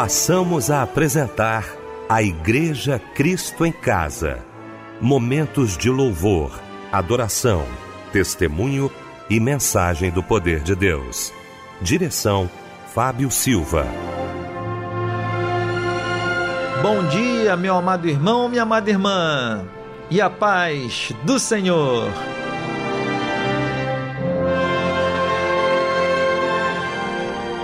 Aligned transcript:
passamos 0.00 0.70
a 0.70 0.80
apresentar 0.80 1.62
a 2.08 2.22
Igreja 2.22 2.98
Cristo 3.14 3.66
em 3.66 3.70
Casa. 3.70 4.38
Momentos 4.98 5.76
de 5.76 5.90
louvor, 5.90 6.58
adoração, 6.90 7.66
testemunho 8.10 8.90
e 9.28 9.38
mensagem 9.38 10.10
do 10.10 10.22
poder 10.22 10.60
de 10.60 10.74
Deus. 10.74 11.34
Direção 11.82 12.48
Fábio 12.94 13.30
Silva. 13.30 13.84
Bom 16.80 17.06
dia, 17.08 17.54
meu 17.54 17.74
amado 17.74 18.08
irmão, 18.08 18.48
minha 18.48 18.62
amada 18.62 18.88
irmã, 18.88 19.66
e 20.10 20.18
a 20.18 20.30
paz 20.30 21.12
do 21.24 21.38
Senhor. 21.38 22.08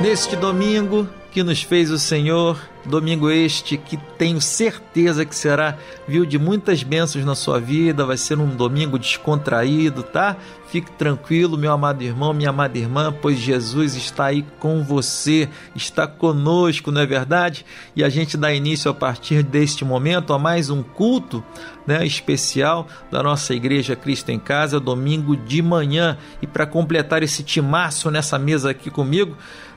Neste 0.06 0.36
domingo, 0.36 1.08
que 1.32 1.42
nos 1.42 1.64
fez 1.64 1.90
o 1.90 1.98
Senhor, 1.98 2.56
domingo 2.84 3.28
este 3.28 3.76
que 3.76 3.96
tenho 4.16 4.40
certeza 4.40 5.24
que 5.24 5.34
será, 5.34 5.76
viu, 6.06 6.24
de 6.24 6.38
muitas 6.38 6.84
bênçãos 6.84 7.24
na 7.24 7.34
sua 7.34 7.58
vida, 7.58 8.06
vai 8.06 8.16
ser 8.16 8.38
um 8.38 8.46
domingo 8.46 9.00
descontraído, 9.00 10.04
tá? 10.04 10.36
Fique 10.68 10.92
tranquilo, 10.92 11.58
meu 11.58 11.72
amado 11.72 12.04
irmão, 12.04 12.32
minha 12.32 12.50
amada 12.50 12.78
irmã, 12.78 13.12
pois 13.20 13.36
Jesus 13.36 13.96
está 13.96 14.26
aí 14.26 14.46
com 14.60 14.84
você, 14.84 15.48
está 15.74 16.06
conosco, 16.06 16.92
não 16.92 17.00
é 17.00 17.06
verdade? 17.06 17.66
E 17.96 18.04
a 18.04 18.08
gente 18.08 18.36
dá 18.36 18.54
início 18.54 18.88
a 18.88 18.94
partir 18.94 19.42
deste 19.42 19.84
momento 19.84 20.32
a 20.32 20.38
mais 20.38 20.70
um 20.70 20.84
culto 20.84 21.42
né, 21.84 22.06
especial 22.06 22.86
da 23.10 23.24
nossa 23.24 23.52
Igreja 23.54 23.96
Cristo 23.96 24.30
em 24.30 24.38
Casa, 24.38 24.78
domingo 24.78 25.36
de 25.36 25.60
manhã. 25.60 26.16
E 26.40 26.46
para 26.46 26.64
completar 26.64 27.24
esse 27.24 27.42
timaço 27.42 28.08
nessa 28.08 28.38
mesa 28.38 28.70
aqui 28.70 28.88
comigo, 28.88 29.36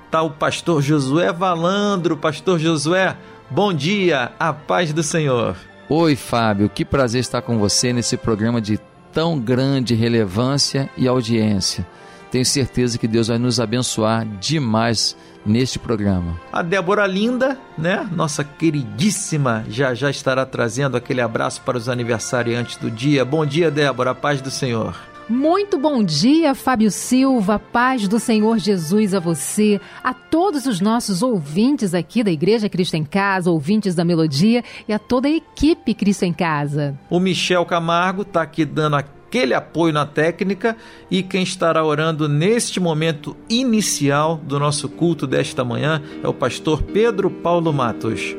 está 0.10 0.24
o 0.24 0.32
pastor 0.32 0.82
Josué 0.82 1.32
Valandro. 1.32 2.18
Pastor 2.18 2.58
Josué, 2.58 3.16
bom 3.48 3.72
dia, 3.72 4.32
a 4.40 4.52
paz 4.52 4.92
do 4.92 5.04
Senhor. 5.04 5.56
Oi, 5.88 6.16
Fábio, 6.16 6.68
que 6.68 6.84
prazer 6.84 7.22
estar 7.22 7.44
com 7.44 7.60
você 7.60 7.94
nesse 7.94 8.18
programa 8.18 8.60
de 8.60 8.80
tão 9.14 9.40
grande 9.40 9.94
relevância 9.94 10.90
e 10.98 11.08
audiência. 11.08 11.86
Tenho 12.32 12.46
certeza 12.46 12.98
que 12.98 13.08
Deus 13.08 13.28
vai 13.28 13.38
nos 13.38 13.60
abençoar 13.60 14.26
demais 14.26 15.16
neste 15.46 15.78
programa. 15.78 16.40
A 16.52 16.64
Débora 16.64 17.06
Linda, 17.06 17.58
né? 17.78 18.08
Nossa 18.12 18.44
queridíssima, 18.44 19.64
já 19.70 19.94
já 19.94 20.10
estará 20.10 20.44
trazendo 20.44 20.98
aquele 20.98 21.22
abraço 21.22 21.62
para 21.62 21.78
os 21.78 21.88
aniversariantes 21.88 22.78
do 22.78 22.90
dia. 22.90 23.24
Bom 23.24 23.46
dia, 23.46 23.70
Débora, 23.70 24.12
a 24.12 24.16
paz 24.16 24.42
do 24.42 24.50
Senhor. 24.50 25.09
Muito 25.30 25.78
bom 25.78 26.04
dia, 26.04 26.56
Fábio 26.56 26.90
Silva. 26.90 27.60
Paz 27.60 28.08
do 28.08 28.20
Senhor 28.20 28.58
Jesus 28.58 29.14
a 29.14 29.20
você, 29.20 29.80
a 30.04 30.12
todos 30.12 30.66
os 30.66 30.82
nossos 30.82 31.22
ouvintes 31.22 31.94
aqui 31.94 32.24
da 32.24 32.32
Igreja 32.32 32.68
Cristo 32.68 32.96
em 32.96 33.04
Casa, 33.04 33.52
ouvintes 33.52 33.94
da 33.94 34.04
Melodia 34.04 34.64
e 34.88 34.92
a 34.92 34.98
toda 34.98 35.28
a 35.28 35.32
equipe 35.32 35.94
Cristo 35.94 36.24
em 36.24 36.34
Casa. 36.34 36.98
O 37.12 37.20
Michel 37.20 37.64
Camargo 37.64 38.24
está 38.24 38.42
aqui 38.42 38.66
dando 38.66 38.96
aquele 38.96 39.54
apoio 39.54 39.94
na 39.94 40.08
técnica 40.08 40.76
e 41.12 41.22
quem 41.22 41.44
estará 41.44 41.86
orando 41.86 42.28
neste 42.28 42.80
momento 42.80 43.38
inicial 43.48 44.36
do 44.36 44.58
nosso 44.58 44.90
culto 44.90 45.28
desta 45.28 45.64
manhã 45.64 46.02
é 46.24 46.28
o 46.28 46.34
pastor 46.34 46.82
Pedro 46.82 47.30
Paulo 47.30 47.72
Matos. 47.72 48.36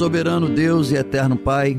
Soberano 0.00 0.48
Deus 0.48 0.90
e 0.90 0.94
eterno 0.94 1.36
Pai, 1.36 1.78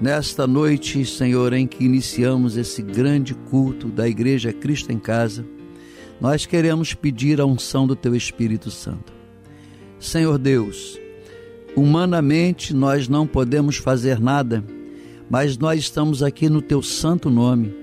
nesta 0.00 0.46
noite, 0.46 1.04
Senhor, 1.04 1.52
em 1.52 1.66
que 1.66 1.84
iniciamos 1.84 2.56
esse 2.56 2.80
grande 2.80 3.34
culto 3.34 3.88
da 3.88 4.08
Igreja 4.08 4.54
Cristo 4.54 4.90
em 4.90 4.98
Casa, 4.98 5.44
nós 6.18 6.46
queremos 6.46 6.94
pedir 6.94 7.42
a 7.42 7.44
unção 7.44 7.86
do 7.86 7.94
Teu 7.94 8.16
Espírito 8.16 8.70
Santo. 8.70 9.12
Senhor 10.00 10.38
Deus, 10.38 10.98
humanamente 11.76 12.72
nós 12.72 13.06
não 13.06 13.26
podemos 13.26 13.76
fazer 13.76 14.18
nada, 14.18 14.64
mas 15.28 15.58
nós 15.58 15.80
estamos 15.80 16.22
aqui 16.22 16.48
no 16.48 16.62
Teu 16.62 16.80
santo 16.80 17.28
nome 17.28 17.76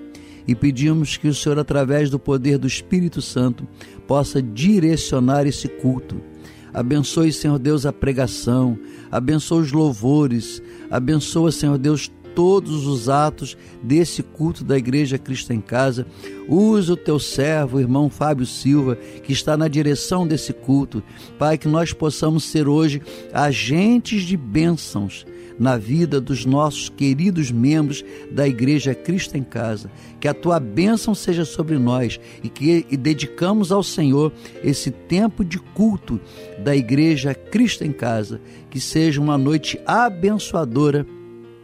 e 0.47 0.55
pedimos 0.55 1.15
que 1.15 1.27
o 1.27 1.33
Senhor, 1.35 1.59
através 1.59 2.09
do 2.09 2.17
poder 2.17 2.57
do 2.57 2.65
Espírito 2.65 3.21
Santo, 3.21 3.67
possa 4.07 4.41
direcionar 4.41 5.45
esse 5.45 5.67
culto 5.67 6.30
Abençoe, 6.73 7.33
Senhor 7.33 7.59
Deus, 7.59 7.85
a 7.85 7.91
pregação, 7.91 8.77
abençoe 9.11 9.61
os 9.61 9.71
louvores, 9.71 10.61
abençoa, 10.89 11.51
Senhor 11.51 11.77
Deus, 11.77 12.09
todos 12.33 12.87
os 12.87 13.09
atos 13.09 13.57
desse 13.83 14.23
culto 14.23 14.63
da 14.63 14.77
Igreja 14.77 15.17
Cristo 15.17 15.51
em 15.51 15.59
Casa. 15.59 16.07
Usa 16.47 16.93
o 16.93 16.97
teu 16.97 17.19
servo, 17.19 17.77
o 17.77 17.79
irmão 17.79 18.09
Fábio 18.09 18.45
Silva, 18.45 18.95
que 18.95 19.33
está 19.33 19.57
na 19.57 19.67
direção 19.67 20.25
desse 20.25 20.53
culto. 20.53 21.03
Pai, 21.37 21.57
que 21.57 21.67
nós 21.67 21.93
possamos 21.93 22.45
ser 22.45 22.67
hoje 22.67 23.01
agentes 23.33 24.23
de 24.23 24.37
bênçãos 24.37 25.25
na 25.61 25.77
vida 25.77 26.19
dos 26.19 26.43
nossos 26.43 26.89
queridos 26.89 27.51
membros 27.51 28.03
da 28.31 28.47
Igreja 28.47 28.95
Cristo 28.95 29.37
em 29.37 29.43
Casa. 29.43 29.91
Que 30.19 30.27
a 30.27 30.33
tua 30.33 30.59
bênção 30.59 31.13
seja 31.13 31.45
sobre 31.45 31.77
nós 31.77 32.19
e 32.43 32.49
que 32.49 32.83
e 32.89 32.97
dedicamos 32.97 33.71
ao 33.71 33.83
Senhor 33.83 34.33
esse 34.63 34.89
tempo 34.89 35.45
de 35.45 35.59
culto 35.59 36.19
da 36.63 36.75
Igreja 36.75 37.35
Cristo 37.35 37.83
em 37.83 37.91
Casa. 37.91 38.41
Que 38.71 38.79
seja 38.79 39.21
uma 39.21 39.37
noite 39.37 39.79
abençoadora 39.85 41.05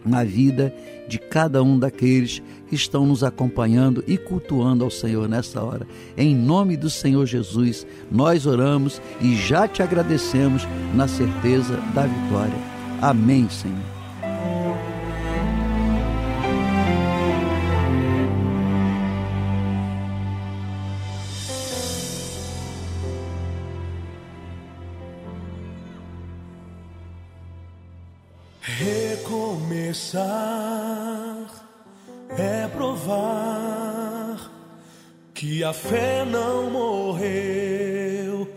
na 0.05 0.23
vida 0.23 0.71
de 1.07 1.17
cada 1.17 1.63
um 1.63 1.79
daqueles 1.79 2.39
que 2.69 2.75
estão 2.75 3.03
nos 3.03 3.23
acompanhando 3.23 4.03
e 4.05 4.15
cultuando 4.15 4.83
ao 4.83 4.91
Senhor 4.91 5.27
nessa 5.27 5.63
hora. 5.63 5.87
Em 6.15 6.35
nome 6.35 6.77
do 6.77 6.89
Senhor 6.89 7.25
Jesus, 7.25 7.87
nós 8.11 8.45
oramos 8.45 9.01
e 9.19 9.35
já 9.35 9.67
te 9.67 9.81
agradecemos 9.81 10.67
na 10.93 11.07
certeza 11.07 11.77
da 11.95 12.05
vitória. 12.05 12.76
Amém, 13.01 13.47
Senhor. 13.49 13.97
Recomeçar 28.61 30.17
é 32.29 32.67
provar 32.67 34.51
que 35.33 35.63
a 35.63 35.71
fé 35.71 36.25
não 36.25 36.69
morreu 36.69 38.47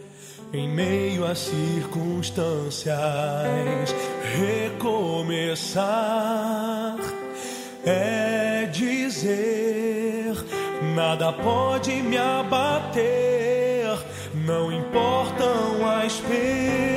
em 0.53 0.69
meio 0.69 1.25
às 1.25 1.39
circunstâncias 1.39 2.91
recomeçar 4.39 5.81
é 7.85 8.69
dizer: 8.73 10.35
nada 10.95 11.33
pode 11.33 11.91
me 12.03 12.17
abater, 12.17 13.99
não 14.35 14.73
importam 14.73 15.89
as 16.03 16.15
perdas. 16.21 16.90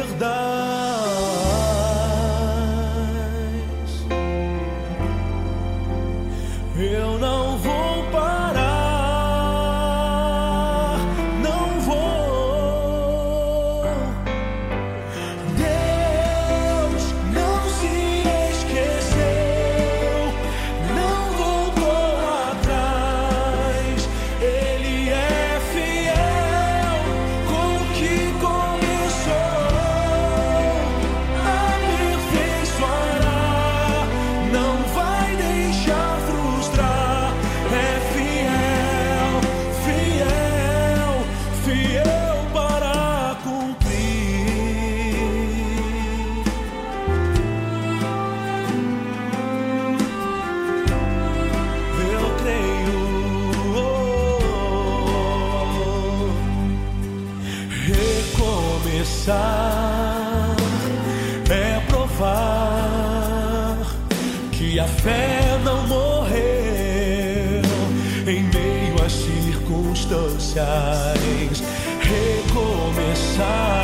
circunstâncias 69.94 71.62
recomeçar. 72.02 73.83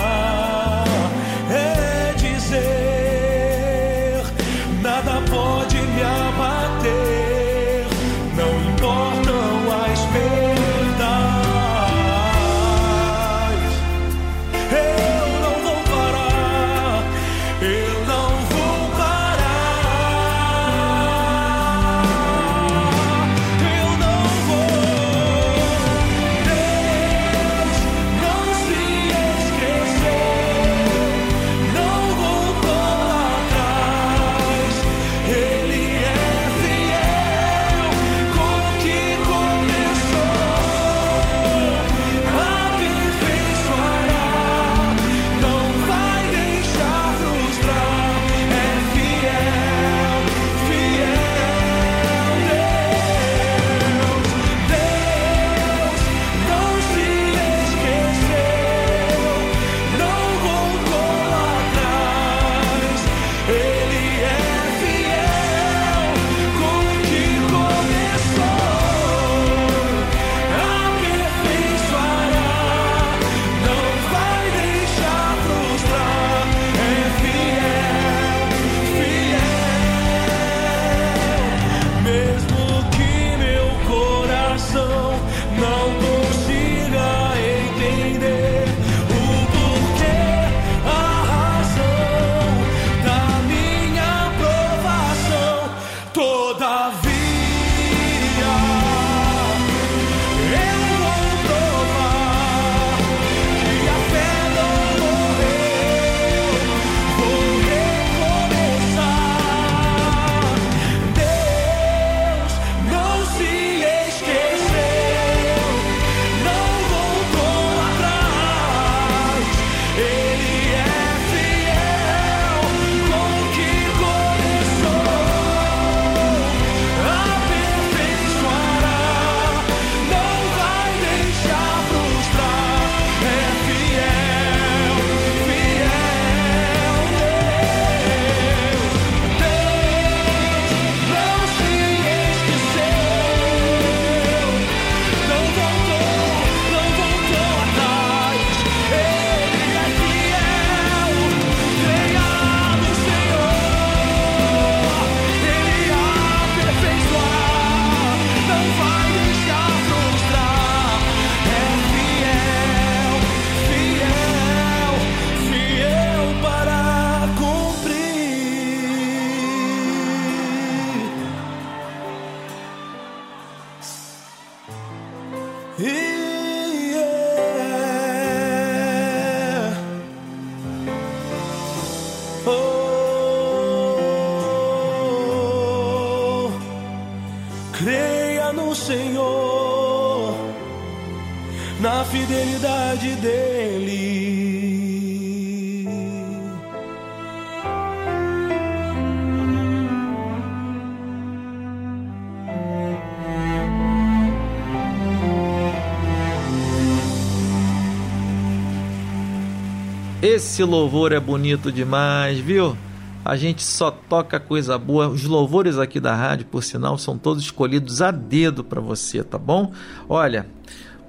Esse 210.31 210.63
louvor 210.63 211.11
é 211.11 211.19
bonito 211.19 211.71
demais, 211.71 212.37
viu? 212.37 212.77
A 213.25 213.35
gente 213.35 213.63
só 213.63 213.89
toca 213.89 214.39
coisa 214.39 214.77
boa. 214.77 215.07
Os 215.07 215.23
louvores 215.23 215.79
aqui 215.79 215.99
da 215.99 216.13
rádio, 216.13 216.45
por 216.45 216.63
sinal, 216.63 216.99
são 216.99 217.17
todos 217.17 217.41
escolhidos 217.41 217.99
a 217.99 218.11
dedo 218.11 218.63
para 218.63 218.79
você, 218.79 219.23
tá 219.23 219.39
bom? 219.39 219.71
Olha, 220.07 220.45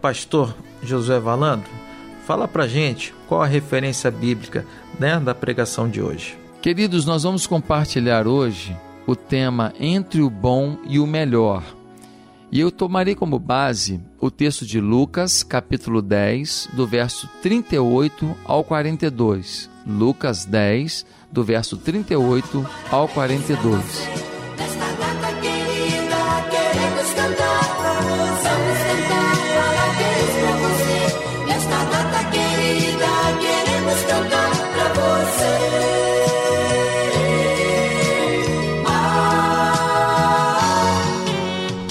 pastor 0.01 0.57
Josué 0.83 1.21
Valandro, 1.21 1.69
fala 2.27 2.49
pra 2.49 2.67
gente 2.67 3.13
qual 3.29 3.43
a 3.43 3.47
referência 3.47 4.11
bíblica, 4.11 4.65
né, 4.99 5.21
da 5.21 5.35
pregação 5.35 5.87
de 5.87 6.01
hoje. 6.01 6.39
Queridos, 6.63 7.05
nós 7.05 7.23
vamos 7.23 7.47
compartilhar 7.47 8.27
hoje 8.27 8.75
o 9.07 9.15
tema 9.15 9.75
Entre 9.79 10.23
o 10.23 10.31
Bom 10.31 10.79
e 10.89 10.99
o 10.99 11.07
Melhor, 11.07 11.63
e 12.53 12.59
eu 12.59 12.73
tomarei 12.73 13.15
como 13.15 13.39
base 13.39 14.01
o 14.21 14.29
texto 14.29 14.67
de 14.67 14.81
Lucas, 14.81 15.45
capítulo 15.45 16.03
10, 16.03 16.71
do 16.73 16.85
verso 16.85 17.29
38 17.43 18.37
ao 18.45 18.65
42. 18.65 19.71
Lucas 19.87 20.45
10, 20.45 21.07
do 21.31 21.45
verso 21.45 21.77
38 21.77 22.67
ao 22.91 23.07
42. 23.07 24.30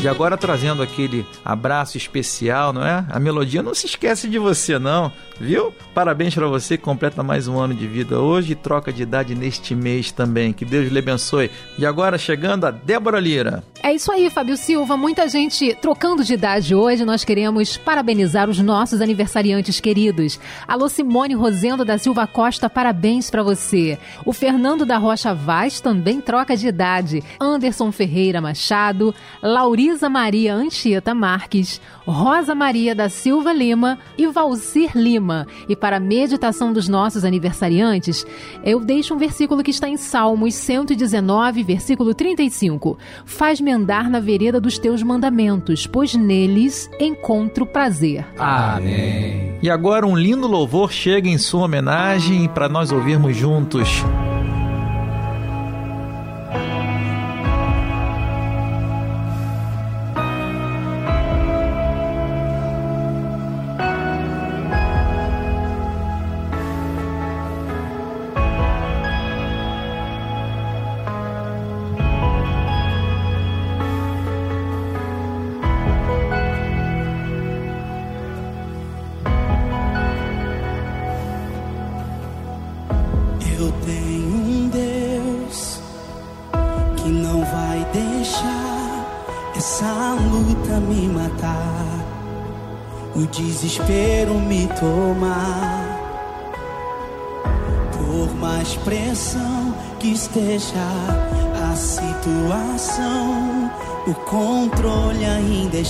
agora 0.10 0.38
trazendo 0.38 0.84
aquele 0.84 1.26
abraço 1.44 1.98
especial, 1.98 2.74
não 2.74 2.86
é? 2.86 3.06
A 3.10 3.20
melodia 3.20 3.64
não 3.64 3.74
se 3.74 3.86
esquece 3.86 4.28
de 4.28 4.40
você, 4.40 4.80
não, 4.80 5.12
viu? 5.40 5.74
Parabéns 5.94 6.34
para 6.34 6.48
você 6.48 6.78
que 6.78 6.84
completa 6.84 7.22
mais 7.24 7.48
um 7.48 7.60
ano 7.60 7.74
de 7.74 7.88
vida 7.88 8.20
hoje 8.20 8.54
e 8.54 8.56
troca 8.56 8.92
de 8.92 9.04
idade 9.04 9.36
neste 9.36 9.76
mês 9.76 10.12
também. 10.12 10.52
Que 10.54 10.66
Deus 10.66 10.92
lhe 10.92 11.00
abençoe. 11.00 11.52
E 11.78 11.86
agora 11.86 12.18
chegando 12.18 12.66
a 12.66 12.72
Débora 12.72 13.20
Lira. 13.20 13.64
É 13.82 13.94
isso 13.94 14.12
aí, 14.12 14.30
Fábio 14.30 14.58
Silva. 14.58 14.98
Muita 14.98 15.28
gente 15.28 15.76
trocando 15.76 16.24
de 16.24 16.34
idade 16.34 16.76
hoje. 16.76 17.06
Nós 17.06 17.24
queremos 17.24 17.78
parabenizar 17.78 18.50
os 18.50 18.60
nossos 18.60 19.02
aniversariantes 19.02 19.80
queridos. 19.80 20.40
Alô 20.68 20.90
Simone 20.90 21.34
Rosendo 21.34 21.86
da 21.86 21.98
Silva 21.98 22.28
Costa, 22.28 22.70
parabéns 22.70 23.30
para 23.30 23.44
você. 23.44 23.98
O 24.26 24.34
Fernando 24.34 24.86
da 24.86 24.98
Rocha 24.98 25.34
Vaz 25.34 25.82
também 25.82 26.22
troca 26.22 26.56
de 26.56 26.68
idade. 26.68 27.24
Anderson 27.40 27.92
Ferreira 27.92 28.42
Machado, 28.42 29.14
Lauriza 29.42 29.99
Laurisa 30.00 30.10
Maria 30.10 30.56
Anchieta 30.56 31.14
Marques, 31.14 31.82
Rosa 32.06 32.56
Maria 32.56 32.96
da 32.96 33.10
Silva 33.10 33.52
Lima 33.52 34.00
e 34.18 34.26
Valcir 34.28 34.92
Lima. 34.96 35.46
E 35.68 35.76
para 35.76 35.98
a 35.98 36.00
meditação 36.00 36.72
dos 36.72 36.88
nossos 36.88 37.26
aniversariantes, 37.26 38.26
eu 38.64 38.80
deixo 38.80 39.14
um 39.14 39.18
versículo 39.18 39.62
que 39.62 39.72
está 39.72 39.90
em 39.90 39.98
Salmos 39.98 40.56
119, 40.56 41.64
versículo 41.64 42.14
35. 42.14 42.98
Faz-me 43.26 43.72
andar 43.72 44.10
na 44.10 44.22
vereda 44.22 44.62
dos 44.62 44.78
teus 44.80 45.04
mandamentos, 45.04 45.86
pois 45.86 46.16
neles 46.16 46.90
encontro 46.98 47.66
prazer. 47.66 48.26
Amém. 48.38 49.58
E 49.62 49.70
agora 49.70 50.08
um 50.08 50.16
lindo 50.16 50.48
louvor 50.48 50.94
chega 50.94 51.28
em 51.28 51.38
sua 51.38 51.66
homenagem 51.66 52.48
para 52.48 52.70
nós 52.70 52.92
ouvirmos 52.94 53.36
juntos. 53.36 54.02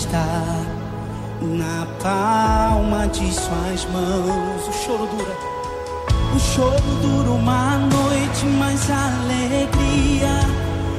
Está 0.09 0.65
na 1.39 1.85
palma 2.01 3.07
de 3.09 3.31
suas 3.31 3.85
mãos. 3.93 4.67
O 4.67 4.73
choro 4.73 5.05
dura. 5.05 5.35
O 6.35 6.39
choro 6.39 6.95
dura 7.01 7.29
uma 7.29 7.77
noite, 7.77 8.45
mas 8.57 8.89
a 8.89 9.13
alegria 9.21 10.39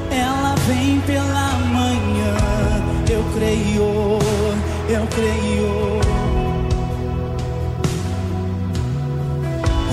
ela 0.09 0.55
vem 0.65 1.01
pela 1.01 1.49
manhã. 1.73 2.37
Eu 3.09 3.23
creio, 3.35 4.19
eu 4.87 5.07
creio. 5.07 5.99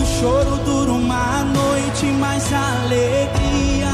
O 0.01 0.21
choro 0.21 0.57
dura 0.65 0.93
uma 0.93 1.43
noite, 1.43 2.07
mas 2.21 2.53
a 2.53 2.85
alegria 2.85 3.91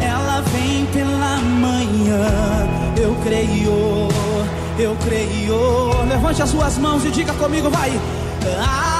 ela 0.00 0.40
vem 0.52 0.86
pela 0.86 1.36
manhã. 1.38 2.76
Eu 2.96 3.14
creio, 3.24 4.15
eu 4.78 4.96
creio. 5.04 6.04
Levante 6.08 6.42
as 6.42 6.50
suas 6.50 6.78
mãos 6.78 7.04
e 7.04 7.10
diga 7.10 7.32
comigo, 7.34 7.70
vai. 7.70 7.90
Ainda 7.90 8.95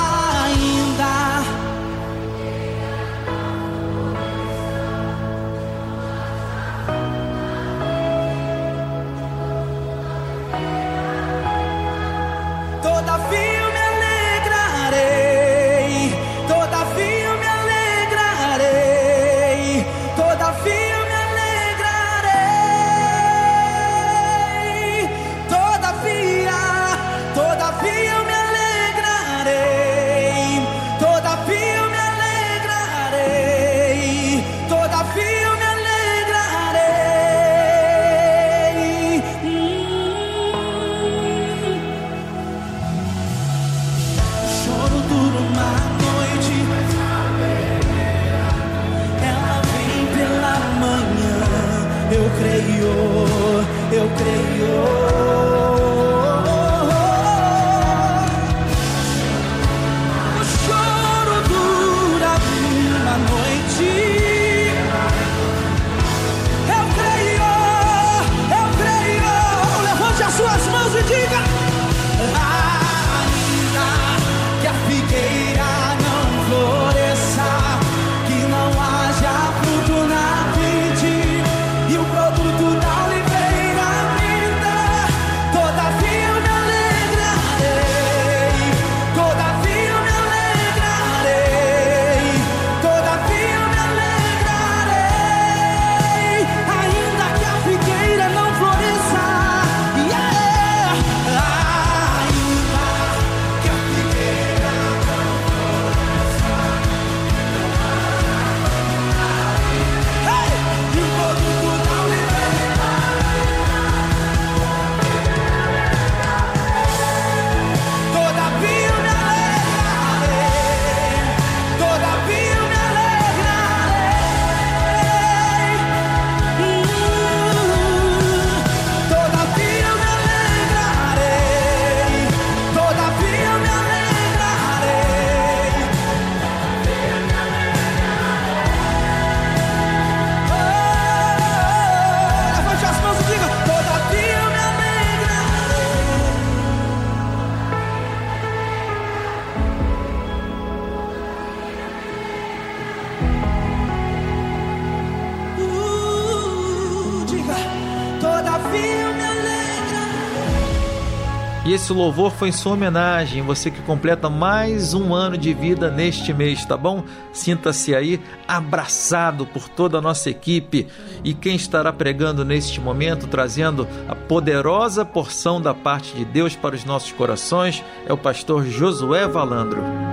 esse 161.87 161.93
louvor 161.93 162.33
foi 162.33 162.49
em 162.49 162.53
sua 162.53 162.73
homenagem, 162.73 163.43
você 163.43 163.71
que 163.71 163.81
completa 163.83 164.29
mais 164.29 164.93
um 164.93 165.15
ano 165.15 165.39
de 165.39 165.55
vida 165.55 165.89
neste 165.89 166.35
mês, 166.35 166.65
tá 166.65 166.77
bom? 166.77 167.05
Sinta-se 167.33 167.95
aí 167.95 168.21
abraçado 168.49 169.47
por 169.47 169.69
toda 169.69 169.99
a 169.99 170.01
nossa 170.01 170.29
equipe. 170.29 170.89
E 171.23 171.33
quem 171.33 171.55
estará 171.55 171.93
pregando 171.93 172.45
neste 172.45 172.81
momento, 172.81 173.29
trazendo 173.29 173.87
a 174.09 174.17
poderosa 174.17 175.05
porção 175.05 175.61
da 175.61 175.73
parte 175.73 176.13
de 176.17 176.25
Deus 176.25 176.57
para 176.57 176.75
os 176.75 176.85
nossos 176.85 177.13
corações, 177.13 177.85
é 178.05 178.13
o 178.13 178.19
pastor 178.19 178.67
Josué 178.67 179.29
Valandro. 179.29 180.06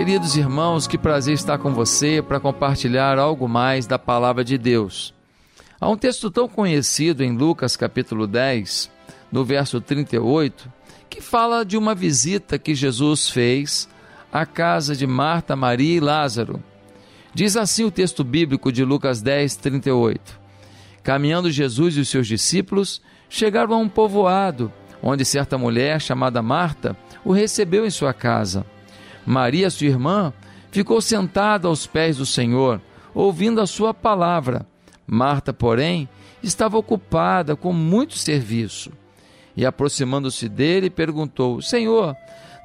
Queridos 0.00 0.34
irmãos, 0.34 0.86
que 0.86 0.96
prazer 0.96 1.34
estar 1.34 1.58
com 1.58 1.74
você 1.74 2.22
para 2.22 2.40
compartilhar 2.40 3.18
algo 3.18 3.46
mais 3.46 3.86
da 3.86 3.98
palavra 3.98 4.42
de 4.42 4.56
Deus. 4.56 5.12
Há 5.78 5.90
um 5.90 5.96
texto 5.96 6.30
tão 6.30 6.48
conhecido 6.48 7.22
em 7.22 7.36
Lucas 7.36 7.76
capítulo 7.76 8.26
10, 8.26 8.90
no 9.30 9.44
verso 9.44 9.78
38, 9.78 10.72
que 11.10 11.20
fala 11.20 11.66
de 11.66 11.76
uma 11.76 11.94
visita 11.94 12.58
que 12.58 12.74
Jesus 12.74 13.28
fez 13.28 13.90
à 14.32 14.46
casa 14.46 14.96
de 14.96 15.06
Marta, 15.06 15.54
Maria 15.54 15.98
e 15.98 16.00
Lázaro. 16.00 16.64
Diz 17.34 17.54
assim 17.54 17.84
o 17.84 17.90
texto 17.90 18.24
bíblico 18.24 18.72
de 18.72 18.82
Lucas 18.82 19.20
10, 19.20 19.56
38. 19.56 20.40
Caminhando 21.02 21.50
Jesus 21.50 21.98
e 21.98 22.00
os 22.00 22.08
seus 22.08 22.26
discípulos 22.26 23.02
chegaram 23.28 23.74
a 23.74 23.76
um 23.76 23.88
povoado, 23.88 24.72
onde 25.02 25.26
certa 25.26 25.58
mulher 25.58 26.00
chamada 26.00 26.40
Marta 26.40 26.96
o 27.22 27.32
recebeu 27.32 27.84
em 27.84 27.90
sua 27.90 28.14
casa. 28.14 28.64
Maria, 29.26 29.70
sua 29.70 29.86
irmã, 29.86 30.32
ficou 30.70 31.00
sentada 31.00 31.68
aos 31.68 31.86
pés 31.86 32.16
do 32.16 32.26
Senhor, 32.26 32.80
ouvindo 33.14 33.60
a 33.60 33.66
sua 33.66 33.92
palavra. 33.92 34.66
Marta, 35.06 35.52
porém, 35.52 36.08
estava 36.42 36.78
ocupada 36.78 37.56
com 37.56 37.72
muito 37.72 38.16
serviço. 38.16 38.92
E 39.56 39.66
aproximando-se 39.66 40.48
dele, 40.48 40.88
perguntou: 40.88 41.60
Senhor, 41.60 42.16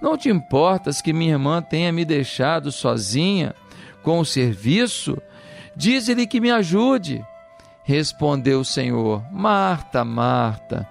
não 0.01 0.17
te 0.17 0.29
importas 0.29 1.01
que 1.01 1.13
minha 1.13 1.33
irmã 1.33 1.61
tenha 1.61 1.91
me 1.91 2.05
deixado 2.05 2.71
sozinha 2.71 3.55
com 4.03 4.19
o 4.19 4.25
serviço? 4.25 5.17
Diz-lhe 5.75 6.27
que 6.27 6.39
me 6.39 6.51
ajude. 6.51 7.25
Respondeu 7.83 8.61
o 8.61 8.65
Senhor: 8.65 9.23
Marta, 9.31 10.05
Marta, 10.05 10.87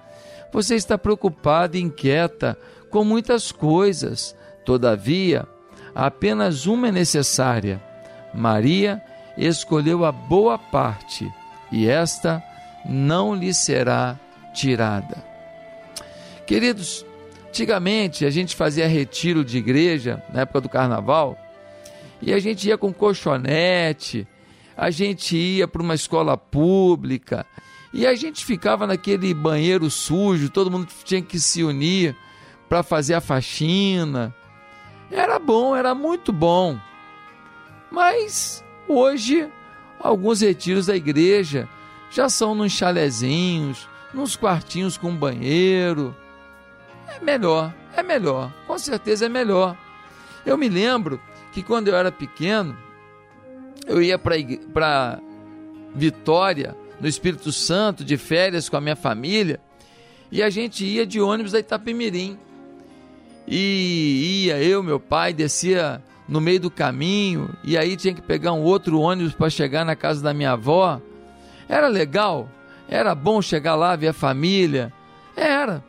você 0.51 0.75
está 0.75 0.97
preocupada 0.97 1.77
e 1.77 1.81
inquieta 1.81 2.57
com 2.89 3.03
muitas 3.03 3.51
coisas. 3.51 4.35
Todavia, 4.63 5.47
apenas 5.95 6.65
uma 6.65 6.89
é 6.89 6.91
necessária. 6.91 7.81
Maria 8.33 9.01
escolheu 9.37 10.03
a 10.03 10.11
boa 10.11 10.59
parte 10.59 11.31
e 11.71 11.87
esta 11.87 12.43
não 12.85 13.33
lhe 13.33 13.53
será 13.53 14.19
tirada. 14.53 15.23
Queridos, 16.45 17.05
antigamente 17.47 18.25
a 18.25 18.29
gente 18.29 18.55
fazia 18.55 18.87
retiro 18.87 19.43
de 19.43 19.57
igreja 19.57 20.21
na 20.33 20.41
época 20.41 20.61
do 20.61 20.69
carnaval 20.69 21.37
e 22.21 22.33
a 22.33 22.39
gente 22.39 22.67
ia 22.67 22.77
com 22.77 22.93
colchonete, 22.93 24.27
a 24.75 24.91
gente 24.91 25.37
ia 25.37 25.67
para 25.67 25.81
uma 25.81 25.95
escola 25.95 26.37
pública 26.37 27.45
e 27.93 28.05
a 28.05 28.13
gente 28.13 28.45
ficava 28.45 28.85
naquele 28.85 29.33
banheiro 29.33 29.89
sujo, 29.89 30.49
todo 30.49 30.69
mundo 30.69 30.87
tinha 31.05 31.21
que 31.21 31.39
se 31.39 31.63
unir 31.63 32.15
para 32.67 32.83
fazer 32.83 33.13
a 33.13 33.21
faxina 33.21 34.35
era 35.11 35.39
bom, 35.39 35.75
era 35.75 35.93
muito 35.93 36.31
bom. 36.31 36.79
Mas 37.91 38.63
hoje, 38.87 39.47
alguns 39.99 40.41
retiros 40.41 40.87
da 40.87 40.95
igreja 40.95 41.67
já 42.11 42.29
são 42.29 42.55
nos 42.55 42.71
chalezinhos, 42.71 43.87
nos 44.13 44.35
quartinhos 44.35 44.97
com 44.97 45.15
banheiro. 45.15 46.15
É 47.07 47.23
melhor, 47.23 47.73
é 47.95 48.01
melhor, 48.01 48.51
com 48.65 48.77
certeza 48.77 49.25
é 49.25 49.29
melhor. 49.29 49.77
Eu 50.45 50.57
me 50.57 50.69
lembro 50.69 51.19
que 51.51 51.63
quando 51.63 51.87
eu 51.87 51.95
era 51.95 52.11
pequeno, 52.11 52.77
eu 53.87 54.01
ia 54.01 54.17
para 54.17 55.19
Vitória, 55.93 56.75
no 56.99 57.07
Espírito 57.07 57.51
Santo, 57.51 58.03
de 58.03 58.17
férias 58.17 58.67
com 58.67 58.77
a 58.77 58.81
minha 58.81 58.95
família, 58.95 59.59
e 60.31 60.41
a 60.41 60.49
gente 60.49 60.85
ia 60.85 61.05
de 61.05 61.21
ônibus 61.21 61.51
da 61.51 61.59
Itapemirim 61.59 62.37
e 63.47 64.45
ia 64.45 64.61
eu, 64.61 64.81
meu 64.81 64.99
pai, 64.99 65.33
descia 65.33 66.01
no 66.27 66.41
meio 66.41 66.59
do 66.59 66.71
caminho 66.71 67.49
e 67.63 67.77
aí 67.77 67.95
tinha 67.95 68.13
que 68.13 68.21
pegar 68.21 68.53
um 68.53 68.61
outro 68.61 68.99
ônibus 68.99 69.33
para 69.33 69.49
chegar 69.49 69.85
na 69.85 69.95
casa 69.95 70.21
da 70.21 70.33
minha 70.33 70.51
avó. 70.51 70.99
Era 71.69 71.87
legal, 71.87 72.49
era 72.87 73.13
bom 73.13 73.41
chegar 73.41 73.75
lá, 73.75 73.95
ver 73.95 74.09
a 74.09 74.13
família, 74.13 74.91
era. 75.35 75.83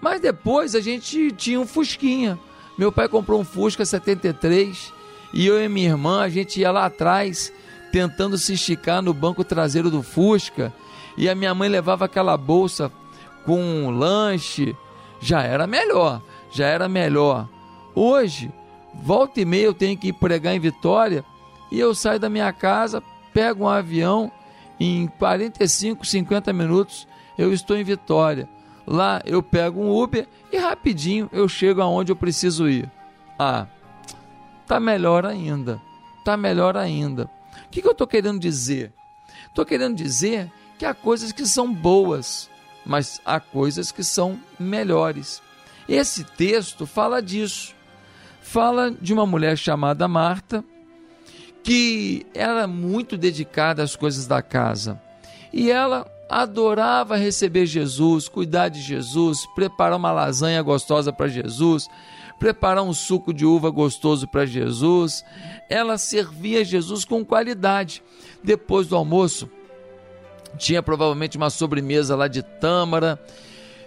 Mas 0.00 0.20
depois 0.20 0.74
a 0.74 0.80
gente 0.80 1.32
tinha 1.32 1.60
um 1.60 1.66
Fusquinha. 1.66 2.38
Meu 2.76 2.92
pai 2.92 3.08
comprou 3.08 3.40
um 3.40 3.44
Fusca 3.44 3.84
73 3.84 4.92
e 5.32 5.46
eu 5.46 5.62
e 5.62 5.68
minha 5.68 5.90
irmã 5.90 6.22
a 6.22 6.28
gente 6.28 6.60
ia 6.60 6.70
lá 6.70 6.86
atrás 6.86 7.52
tentando 7.92 8.38
se 8.38 8.54
esticar 8.54 9.02
no 9.02 9.12
banco 9.12 9.42
traseiro 9.42 9.90
do 9.90 10.02
Fusca 10.02 10.72
e 11.16 11.28
a 11.28 11.34
minha 11.34 11.54
mãe 11.54 11.68
levava 11.68 12.04
aquela 12.04 12.36
bolsa 12.36 12.92
com 13.44 13.60
um 13.60 13.90
lanche, 13.90 14.76
já 15.20 15.42
era 15.42 15.66
melhor 15.66 16.22
já 16.50 16.66
era 16.66 16.88
melhor. 16.88 17.48
Hoje, 17.94 18.50
volta 18.94 19.40
e 19.40 19.44
meia 19.44 19.64
eu 19.64 19.74
tenho 19.74 19.96
que 19.96 20.12
pregar 20.12 20.54
em 20.54 20.60
Vitória 20.60 21.24
e 21.70 21.78
eu 21.78 21.94
saio 21.94 22.18
da 22.18 22.28
minha 22.28 22.52
casa, 22.52 23.02
pego 23.32 23.64
um 23.64 23.68
avião, 23.68 24.30
em 24.80 25.08
45, 25.18 26.06
50 26.06 26.52
minutos 26.52 27.06
eu 27.36 27.52
estou 27.52 27.76
em 27.76 27.84
Vitória. 27.84 28.48
Lá 28.86 29.20
eu 29.24 29.42
pego 29.42 29.80
um 29.80 29.94
Uber 29.94 30.26
e 30.50 30.56
rapidinho 30.56 31.28
eu 31.32 31.48
chego 31.48 31.82
aonde 31.82 32.10
eu 32.10 32.16
preciso 32.16 32.68
ir. 32.68 32.90
Ah, 33.38 33.66
tá 34.66 34.80
melhor 34.80 35.26
ainda. 35.26 35.80
Tá 36.24 36.36
melhor 36.36 36.76
ainda. 36.76 37.30
O 37.66 37.68
que, 37.70 37.82
que 37.82 37.88
eu 37.88 37.92
estou 37.92 38.06
querendo 38.06 38.38
dizer? 38.38 38.92
Estou 39.46 39.64
querendo 39.64 39.96
dizer 39.96 40.50
que 40.78 40.86
há 40.86 40.94
coisas 40.94 41.32
que 41.32 41.46
são 41.46 41.72
boas, 41.72 42.48
mas 42.84 43.20
há 43.24 43.40
coisas 43.40 43.92
que 43.92 44.04
são 44.04 44.38
melhores. 44.58 45.42
Esse 45.88 46.22
texto 46.22 46.86
fala 46.86 47.22
disso. 47.22 47.74
Fala 48.42 48.90
de 48.90 49.12
uma 49.12 49.26
mulher 49.26 49.56
chamada 49.56 50.06
Marta, 50.06 50.64
que 51.62 52.26
era 52.34 52.66
muito 52.66 53.16
dedicada 53.16 53.82
às 53.82 53.96
coisas 53.96 54.26
da 54.26 54.42
casa. 54.42 55.00
E 55.52 55.70
ela 55.70 56.06
adorava 56.28 57.16
receber 57.16 57.66
Jesus, 57.66 58.28
cuidar 58.28 58.68
de 58.68 58.80
Jesus, 58.80 59.46
preparar 59.54 59.96
uma 59.96 60.12
lasanha 60.12 60.60
gostosa 60.62 61.12
para 61.12 61.28
Jesus, 61.28 61.88
preparar 62.38 62.84
um 62.84 62.92
suco 62.92 63.32
de 63.32 63.46
uva 63.46 63.70
gostoso 63.70 64.28
para 64.28 64.44
Jesus. 64.44 65.24
Ela 65.68 65.96
servia 65.96 66.64
Jesus 66.64 67.04
com 67.04 67.24
qualidade. 67.24 68.02
Depois 68.42 68.86
do 68.86 68.96
almoço, 68.96 69.50
tinha 70.56 70.82
provavelmente 70.82 71.36
uma 71.36 71.50
sobremesa 71.50 72.14
lá 72.14 72.28
de 72.28 72.42
tâmara 72.42 73.18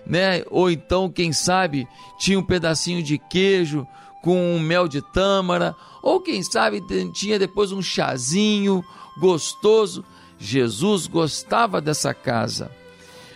né? 0.05 0.43
Ou 0.49 0.69
então, 0.69 1.09
quem 1.09 1.31
sabe, 1.31 1.87
tinha 2.17 2.39
um 2.39 2.43
pedacinho 2.43 3.01
de 3.03 3.17
queijo 3.17 3.87
com 4.21 4.55
um 4.55 4.59
mel 4.59 4.87
de 4.87 5.01
tâmara, 5.01 5.75
ou 6.01 6.19
quem 6.19 6.43
sabe 6.43 6.81
tinha 7.13 7.39
depois 7.39 7.71
um 7.71 7.81
chazinho 7.81 8.83
gostoso. 9.19 10.03
Jesus 10.37 11.07
gostava 11.07 11.79
dessa 11.79 12.13
casa. 12.13 12.71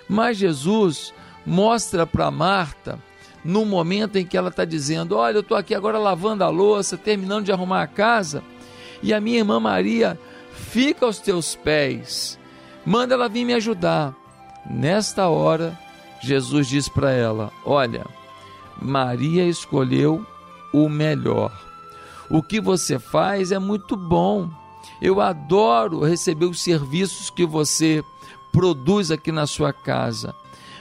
Mas 0.08 0.38
Jesus 0.38 1.14
mostra 1.46 2.06
para 2.06 2.32
Marta, 2.32 3.00
no 3.44 3.66
momento 3.66 4.18
em 4.18 4.26
que 4.26 4.38
ela 4.38 4.50
está 4.50 4.66
dizendo: 4.66 5.16
Olha, 5.16 5.38
eu 5.38 5.42
estou 5.42 5.58
aqui 5.58 5.76
agora 5.76 6.00
lavando 6.00 6.44
a 6.44 6.50
louça, 6.50 6.98
terminando 6.98 7.46
de 7.46 7.52
arrumar 7.52 7.84
a 7.84 7.88
casa, 7.88 8.44
e 9.04 9.14
a 9.14 9.22
minha 9.22 9.40
irmã 9.40 9.60
Maria 9.60 10.20
fica 10.52 11.06
aos 11.06 11.20
teus 11.20 11.56
pés, 11.56 12.40
manda 12.86 13.14
ela 13.14 13.30
vir 13.30 13.46
me 13.46 13.54
ajudar. 13.54 14.16
Nesta 14.68 15.28
hora, 15.28 15.78
Jesus 16.26 16.68
diz 16.68 16.90
para 16.90 17.12
ela: 17.12 17.52
Olha, 17.64 18.06
Maria 18.82 19.46
escolheu 19.46 20.26
o 20.74 20.90
melhor. 20.90 21.52
O 22.30 22.42
que 22.42 22.60
você 22.60 22.98
faz 22.98 23.52
é 23.52 23.60
muito 23.60 23.96
bom. 23.96 24.50
Eu 25.02 25.22
adoro 25.22 26.04
receber 26.04 26.46
os 26.46 26.62
serviços 26.62 27.30
que 27.30 27.46
você 27.46 28.04
produz 28.52 29.12
aqui 29.12 29.32
na 29.32 29.46
sua 29.46 29.72
casa. 29.72 30.34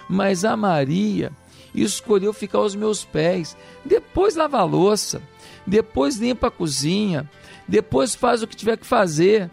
Mas 0.09 0.45
a 0.45 0.57
Maria 0.57 1.33
escolheu 1.75 2.33
ficar 2.33 2.59
aos 2.59 2.75
meus 2.75 3.05
pés. 3.05 3.57
Depois 3.85 4.37
lava 4.37 4.59
a 4.59 4.65
louça, 4.65 5.21
depois 5.67 6.17
limpa 6.17 6.47
a 6.47 6.51
cozinha, 6.51 7.29
depois 7.69 8.15
faz 8.15 8.43
o 8.43 8.47
que 8.47 8.57
tiver 8.57 8.79
que 8.79 8.87
fazer. 8.87 9.51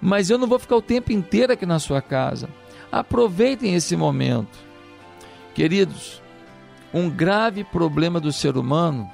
Mas 0.00 0.30
eu 0.30 0.38
não 0.38 0.46
vou 0.46 0.58
ficar 0.58 0.76
o 0.76 0.82
tempo 0.82 1.12
inteiro 1.12 1.52
aqui 1.52 1.66
na 1.66 1.78
sua 1.78 2.00
casa. 2.00 2.48
Aproveitem 2.90 3.74
esse 3.74 3.96
momento. 3.96 4.63
Queridos, 5.54 6.20
um 6.92 7.08
grave 7.08 7.62
problema 7.62 8.20
do 8.20 8.32
ser 8.32 8.56
humano 8.56 9.08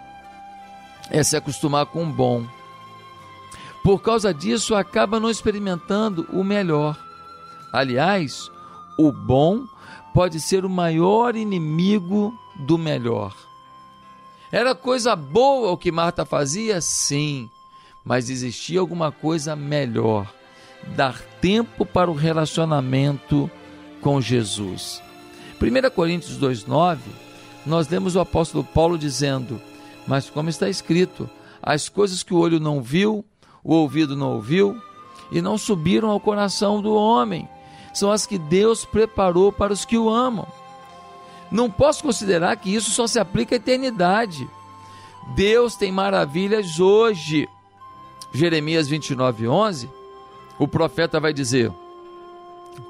é 1.10 1.22
se 1.22 1.36
acostumar 1.36 1.86
com 1.86 2.04
o 2.04 2.12
bom. 2.12 2.46
Por 3.82 4.00
causa 4.00 4.32
disso, 4.32 4.74
acaba 4.74 5.20
não 5.20 5.30
experimentando 5.30 6.26
o 6.32 6.44
melhor. 6.44 6.98
Aliás, 7.72 8.50
o 8.98 9.12
bom 9.12 9.64
pode 10.14 10.40
ser 10.40 10.64
o 10.64 10.70
maior 10.70 11.36
inimigo 11.36 12.34
do 12.56 12.76
melhor. 12.76 13.34
Era 14.52 14.74
coisa 14.74 15.14
boa 15.14 15.70
o 15.70 15.78
que 15.78 15.92
Marta 15.92 16.24
fazia? 16.24 16.80
Sim, 16.80 17.50
mas 18.04 18.28
existia 18.28 18.80
alguma 18.80 19.12
coisa 19.12 19.54
melhor: 19.54 20.32
dar 20.96 21.20
tempo 21.40 21.86
para 21.86 22.10
o 22.10 22.14
relacionamento 22.14 23.50
com 24.00 24.20
Jesus. 24.20 25.02
1 25.60 25.90
Coríntios 25.90 26.38
2,9, 26.38 26.98
nós 27.66 27.86
lemos 27.86 28.16
o 28.16 28.20
apóstolo 28.20 28.64
Paulo 28.64 28.96
dizendo: 28.96 29.60
Mas 30.06 30.30
como 30.30 30.48
está 30.48 30.68
escrito, 30.70 31.28
as 31.62 31.88
coisas 31.88 32.22
que 32.22 32.32
o 32.32 32.38
olho 32.38 32.58
não 32.58 32.80
viu, 32.80 33.22
o 33.62 33.74
ouvido 33.74 34.16
não 34.16 34.32
ouviu, 34.32 34.80
e 35.30 35.42
não 35.42 35.58
subiram 35.58 36.08
ao 36.08 36.18
coração 36.18 36.80
do 36.80 36.94
homem, 36.94 37.46
são 37.92 38.10
as 38.10 38.26
que 38.26 38.38
Deus 38.38 38.86
preparou 38.86 39.52
para 39.52 39.72
os 39.72 39.84
que 39.84 39.98
o 39.98 40.08
amam. 40.08 40.46
Não 41.50 41.70
posso 41.70 42.02
considerar 42.02 42.56
que 42.56 42.74
isso 42.74 42.90
só 42.90 43.06
se 43.06 43.18
aplica 43.18 43.54
à 43.54 43.56
eternidade. 43.56 44.48
Deus 45.34 45.76
tem 45.76 45.92
maravilhas 45.92 46.80
hoje. 46.80 47.48
Jeremias 48.32 48.88
29, 48.88 49.48
11, 49.48 49.90
o 50.58 50.66
profeta 50.66 51.20
vai 51.20 51.32
dizer: 51.32 51.70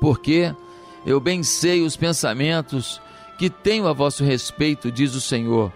Porque 0.01 0.55
eu 1.05 1.21
bem 1.21 1.43
sei 1.43 1.83
os 1.83 1.97
pensamentos 1.97 3.01
que 3.39 3.49
tenho 3.49 3.87
a 3.87 3.93
vosso 3.93 4.23
respeito, 4.23 4.93
diz 4.93 5.15
o 5.15 5.21
Senhor, 5.21 5.73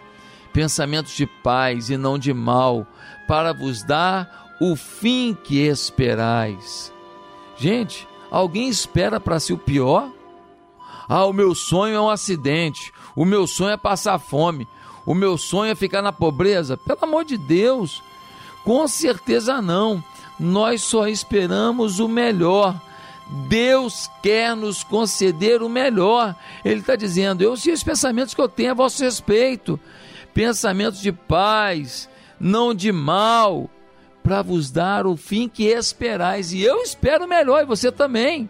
pensamentos 0.53 1.17
de 1.17 1.27
paz 1.27 1.89
e 1.91 1.97
não 1.97 2.19
de 2.19 2.33
mal, 2.33 2.87
para 3.27 3.53
vos 3.53 3.83
dar 3.83 4.57
o 4.61 4.77
fim 4.77 5.37
que 5.45 5.59
esperais. 5.61 6.93
Gente, 7.57 8.07
alguém 8.31 8.69
espera 8.69 9.19
para 9.19 9.41
si 9.41 9.53
o 9.53 9.59
pior? 9.59 10.11
Ah, 11.09 11.25
o 11.27 11.33
meu 11.33 11.55
sonho 11.55 11.97
é 11.97 12.01
um 12.01 12.09
acidente. 12.09 12.93
O 13.15 13.25
meu 13.25 13.47
sonho 13.47 13.73
é 13.73 13.77
passar 13.77 14.19
fome. 14.19 14.67
O 15.07 15.15
meu 15.15 15.37
sonho 15.37 15.73
é 15.73 15.75
ficar 15.75 16.03
na 16.03 16.13
pobreza. 16.13 16.77
Pelo 16.77 16.99
amor 17.03 17.25
de 17.25 17.37
Deus, 17.37 18.03
com 18.65 18.87
certeza 18.89 19.61
não. 19.61 20.03
Nós 20.39 20.83
só 20.83 21.07
esperamos 21.07 22.01
o 22.01 22.09
melhor. 22.09 22.81
Deus 23.49 24.11
quer 24.23 24.55
nos 24.55 24.85
conceder 24.85 25.63
o 25.63 25.69
melhor. 25.69 26.37
Ele 26.65 26.81
está 26.81 26.97
dizendo: 26.97 27.43
Eu 27.43 27.57
sei 27.57 27.73
os 27.73 27.83
pensamentos 27.83 28.35
que 28.35 28.41
eu 28.41 28.49
tenho 28.49 28.73
a 28.73 28.75
vosso 28.75 29.03
respeito, 29.03 29.79
pensamentos 30.33 31.01
de 31.01 31.11
paz, 31.13 32.09
não 32.39 32.75
de 32.75 32.93
mal, 32.93 33.71
para 34.23 34.43
vos 34.43 34.71
dar 34.71 35.07
o 35.07 35.17
fim 35.17 35.49
que 35.49 35.65
esperais. 35.65 36.53
E 36.53 36.63
eu 36.63 36.83
espero 36.83 37.25
o 37.25 37.29
melhor, 37.29 37.63
e 37.63 37.67
você 37.67 37.91
também. 37.91 38.49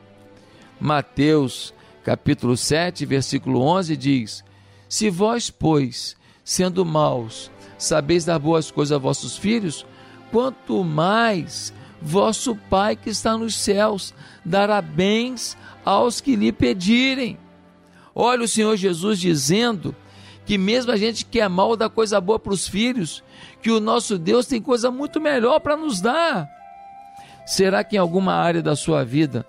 Mateus 0.81 1.73
capítulo 2.05 2.57
7, 2.57 3.07
versículo 3.07 3.63
11 3.63 3.97
diz: 3.97 4.45
Se 4.89 5.09
vós, 5.09 5.51
pois, 5.51 6.17
sendo 6.45 6.85
maus, 6.85 7.51
sabeis 7.79 8.25
dar 8.25 8.39
boas 8.39 8.71
coisas 8.71 8.93
a 8.95 8.99
vossos 8.99 9.37
filhos, 9.37 9.87
quanto 10.31 10.85
mais 10.85 11.73
vosso 12.05 12.55
Pai 12.69 12.95
que 12.95 13.09
está 13.09 13.37
nos 13.37 13.57
céus 13.57 14.15
dará 14.45 14.83
bens 14.83 15.57
aos 15.85 16.21
que 16.21 16.37
lhe 16.37 16.53
pedirem. 16.53 17.39
Olha 18.15 18.45
o 18.45 18.49
Senhor 18.49 18.77
Jesus 18.77 19.19
dizendo 19.19 19.97
que 20.45 20.59
mesmo 20.59 20.93
a 20.93 20.97
gente 20.97 21.25
que 21.25 21.41
é 21.41 21.49
mal 21.49 21.75
dá 21.77 21.89
coisa 21.89 22.21
boa 22.21 22.39
para 22.39 22.53
os 22.53 22.69
filhos, 22.69 23.25
que 23.63 23.71
o 23.71 23.81
nosso 23.81 24.19
Deus 24.19 24.47
tem 24.47 24.61
coisa 24.61 24.91
muito 24.91 25.19
melhor 25.19 25.59
para 25.61 25.77
nos 25.77 26.01
dar. 26.01 26.49
Será 27.47 27.83
que 27.83 27.97
em 27.97 27.99
alguma 27.99 28.35
área 28.35 28.63
da 28.63 28.77
sua 28.77 29.03
vida 29.03 29.47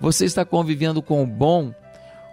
você 0.00 0.24
está 0.24 0.44
convivendo 0.44 1.02
com 1.02 1.22
o 1.22 1.26
bom 1.26 1.72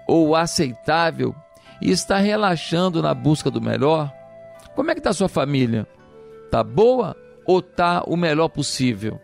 ou 0.07 0.35
aceitável 0.35 1.35
e 1.81 1.91
está 1.91 2.17
relaxando 2.17 3.01
na 3.01 3.13
busca 3.13 3.51
do 3.51 3.61
melhor? 3.61 4.11
Como 4.73 4.89
é 4.89 4.93
que 4.93 4.99
está 5.01 5.11
sua 5.11 5.27
família? 5.27 5.85
Tá 6.49 6.63
boa 6.63 7.15
ou 7.45 7.61
tá 7.61 8.03
o 8.07 8.15
melhor 8.15 8.47
possível? 8.47 9.19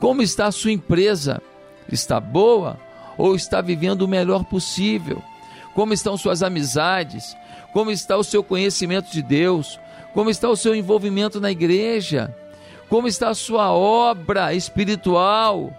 Como 0.00 0.22
está 0.22 0.46
a 0.46 0.52
sua 0.52 0.72
empresa? 0.72 1.42
Está 1.92 2.18
boa 2.18 2.78
ou 3.18 3.36
está 3.36 3.60
vivendo 3.60 4.02
o 4.02 4.08
melhor 4.08 4.44
possível? 4.44 5.22
Como 5.74 5.92
estão 5.92 6.16
suas 6.16 6.42
amizades? 6.42 7.36
Como 7.72 7.90
está 7.90 8.16
o 8.16 8.24
seu 8.24 8.42
conhecimento 8.42 9.10
de 9.12 9.22
Deus? 9.22 9.78
Como 10.14 10.30
está 10.30 10.48
o 10.48 10.56
seu 10.56 10.74
envolvimento 10.74 11.38
na 11.38 11.50
igreja? 11.50 12.34
Como 12.88 13.06
está 13.06 13.28
a 13.28 13.34
sua 13.34 13.70
obra 13.72 14.54
espiritual? 14.54 15.70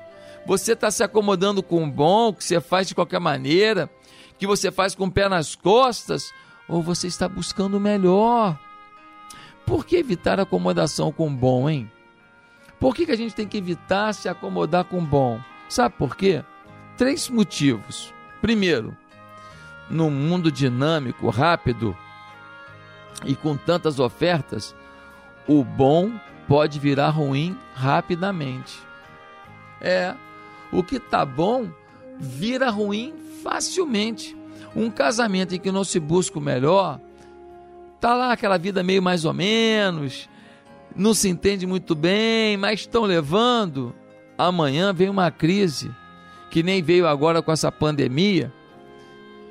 Você 0.45 0.73
está 0.73 0.91
se 0.91 1.03
acomodando 1.03 1.63
com 1.63 1.83
o 1.83 1.91
bom 1.91 2.31
que 2.31 2.43
você 2.43 2.61
faz 2.61 2.87
de 2.87 2.95
qualquer 2.95 3.19
maneira, 3.19 3.89
que 4.37 4.45
você 4.45 4.71
faz 4.71 4.93
com 4.93 5.05
o 5.05 5.11
pé 5.11 5.27
nas 5.27 5.55
costas, 5.55 6.31
ou 6.69 6.81
você 6.81 7.07
está 7.07 7.27
buscando 7.27 7.77
o 7.77 7.81
melhor? 7.81 8.57
Por 9.65 9.85
que 9.85 9.97
evitar 9.97 10.39
acomodação 10.39 11.11
com 11.11 11.27
o 11.27 11.31
bom, 11.31 11.69
hein? 11.69 11.91
Por 12.81 12.95
que, 12.95 13.05
que 13.05 13.11
a 13.11 13.15
gente 13.15 13.35
tem 13.35 13.47
que 13.47 13.59
evitar 13.59 14.11
se 14.11 14.27
acomodar 14.27 14.83
com 14.85 15.05
bom? 15.05 15.39
Sabe 15.69 15.93
por 15.99 16.17
quê? 16.17 16.43
Três 16.97 17.29
motivos. 17.29 18.11
Primeiro, 18.41 18.97
num 19.87 20.09
mundo 20.09 20.51
dinâmico, 20.51 21.29
rápido 21.29 21.95
e 23.23 23.35
com 23.35 23.55
tantas 23.55 23.99
ofertas, 23.99 24.75
o 25.47 25.63
bom 25.63 26.11
pode 26.47 26.79
virar 26.79 27.09
ruim 27.09 27.55
rapidamente. 27.75 28.79
É, 29.79 30.15
o 30.71 30.81
que 30.81 30.99
tá 30.99 31.23
bom 31.23 31.69
vira 32.19 32.71
ruim 32.71 33.13
facilmente. 33.43 34.35
Um 34.75 34.89
casamento 34.89 35.53
em 35.53 35.59
que 35.59 35.71
não 35.71 35.83
se 35.83 35.99
busca 35.99 36.39
o 36.39 36.41
melhor, 36.41 36.99
tá 37.99 38.15
lá 38.15 38.31
aquela 38.31 38.57
vida 38.57 38.81
meio 38.81 39.03
mais 39.03 39.23
ou 39.23 39.33
menos, 39.33 40.27
não 40.95 41.13
se 41.13 41.29
entende 41.29 41.65
muito 41.65 41.95
bem, 41.95 42.57
mas 42.57 42.81
estão 42.81 43.03
levando. 43.03 43.93
Amanhã 44.37 44.93
vem 44.93 45.09
uma 45.09 45.29
crise, 45.29 45.91
que 46.49 46.63
nem 46.63 46.81
veio 46.81 47.07
agora 47.07 47.41
com 47.41 47.51
essa 47.51 47.71
pandemia, 47.71 48.51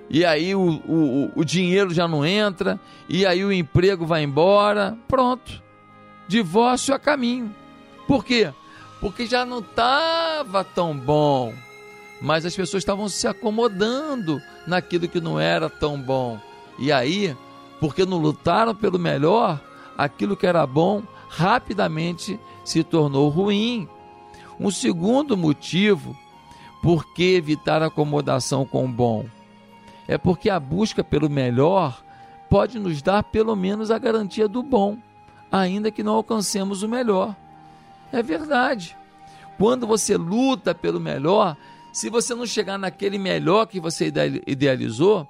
e 0.09 0.24
aí 0.24 0.55
o, 0.55 0.83
o, 0.88 1.33
o 1.37 1.44
dinheiro 1.44 1.94
já 1.94 2.09
não 2.09 2.26
entra, 2.26 2.81
e 3.09 3.24
aí 3.24 3.44
o 3.44 3.53
emprego 3.53 4.05
vai 4.05 4.22
embora, 4.22 4.98
pronto. 5.07 5.62
Divórcio 6.26 6.94
a 6.94 6.98
caminho. 6.98 7.55
Por 8.07 8.24
quê? 8.24 8.53
porque 9.00 9.26
já 9.26 9.46
não 9.46 9.61
estava 9.61 10.62
tão 10.62 10.96
bom, 10.96 11.55
mas 12.20 12.44
as 12.44 12.55
pessoas 12.55 12.83
estavam 12.83 13.09
se 13.09 13.26
acomodando 13.26 14.40
naquilo 14.66 15.09
que 15.09 15.20
não 15.20 15.40
era 15.40 15.70
tão 15.70 15.98
bom. 15.98 16.38
E 16.79 16.92
aí, 16.92 17.35
porque 17.81 18.05
não 18.05 18.18
lutaram 18.18 18.74
pelo 18.74 18.98
melhor, 18.98 19.59
aquilo 19.96 20.37
que 20.37 20.46
era 20.46 20.66
bom 20.66 21.03
rapidamente 21.30 22.38
se 22.64 22.82
tornou 22.82 23.28
ruim. 23.28 23.88
Um 24.58 24.70
segundo 24.70 25.36
motivo 25.36 26.16
por 26.82 27.14
que 27.14 27.36
evitar 27.36 27.82
acomodação 27.82 28.66
com 28.66 28.84
o 28.84 28.88
bom 28.88 29.24
é 30.08 30.18
porque 30.18 30.50
a 30.50 30.58
busca 30.58 31.04
pelo 31.04 31.30
melhor 31.30 32.02
pode 32.50 32.80
nos 32.80 33.00
dar 33.00 33.22
pelo 33.22 33.54
menos 33.54 33.92
a 33.92 33.98
garantia 33.98 34.48
do 34.48 34.60
bom, 34.60 34.98
ainda 35.52 35.90
que 35.92 36.02
não 36.02 36.14
alcancemos 36.14 36.82
o 36.82 36.88
melhor. 36.88 37.36
É 38.12 38.20
verdade. 38.20 38.96
Quando 39.56 39.86
você 39.86 40.16
luta 40.16 40.74
pelo 40.74 40.98
melhor, 40.98 41.56
se 41.92 42.10
você 42.10 42.34
não 42.34 42.44
chegar 42.44 42.76
naquele 42.76 43.18
melhor 43.18 43.66
que 43.66 43.78
você 43.78 44.12
idealizou, 44.46 45.28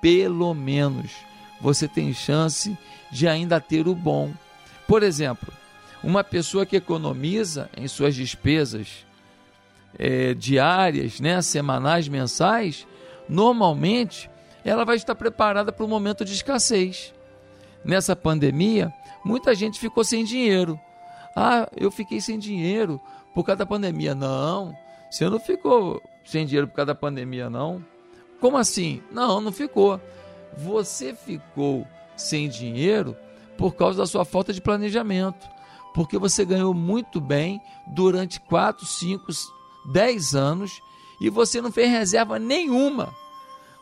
pelo 0.00 0.52
menos 0.54 1.12
você 1.60 1.86
tem 1.86 2.12
chance 2.12 2.76
de 3.12 3.28
ainda 3.28 3.60
ter 3.60 3.86
o 3.86 3.94
bom. 3.94 4.32
Por 4.90 5.04
exemplo, 5.04 5.52
uma 6.02 6.24
pessoa 6.24 6.66
que 6.66 6.74
economiza 6.74 7.70
em 7.76 7.86
suas 7.86 8.12
despesas 8.12 9.06
é, 9.96 10.34
diárias, 10.34 11.20
né, 11.20 11.40
semanais, 11.42 12.08
mensais, 12.08 12.88
normalmente 13.28 14.28
ela 14.64 14.84
vai 14.84 14.96
estar 14.96 15.14
preparada 15.14 15.70
para 15.70 15.84
o 15.84 15.88
momento 15.88 16.24
de 16.24 16.32
escassez. 16.32 17.14
Nessa 17.84 18.16
pandemia, 18.16 18.92
muita 19.24 19.54
gente 19.54 19.78
ficou 19.78 20.02
sem 20.02 20.24
dinheiro. 20.24 20.76
Ah, 21.36 21.68
eu 21.76 21.92
fiquei 21.92 22.20
sem 22.20 22.36
dinheiro 22.36 23.00
por 23.32 23.44
causa 23.44 23.58
da 23.58 23.66
pandemia. 23.66 24.12
Não, 24.12 24.76
você 25.08 25.30
não 25.30 25.38
ficou 25.38 26.02
sem 26.24 26.44
dinheiro 26.44 26.66
por 26.66 26.74
causa 26.74 26.86
da 26.86 26.96
pandemia, 26.96 27.48
não. 27.48 27.80
Como 28.40 28.56
assim? 28.56 29.00
Não, 29.12 29.40
não 29.40 29.52
ficou. 29.52 30.00
Você 30.56 31.14
ficou 31.14 31.86
sem 32.16 32.48
dinheiro 32.48 33.16
por 33.60 33.74
causa 33.74 33.98
da 33.98 34.06
sua 34.06 34.24
falta 34.24 34.54
de 34.54 34.60
planejamento. 34.60 35.46
Porque 35.92 36.16
você 36.16 36.46
ganhou 36.46 36.72
muito 36.72 37.20
bem 37.20 37.60
durante 37.86 38.40
4, 38.40 38.86
5, 38.86 39.26
10 39.84 40.34
anos 40.34 40.80
e 41.20 41.28
você 41.28 41.60
não 41.60 41.70
fez 41.70 41.90
reserva 41.90 42.38
nenhuma. 42.38 43.14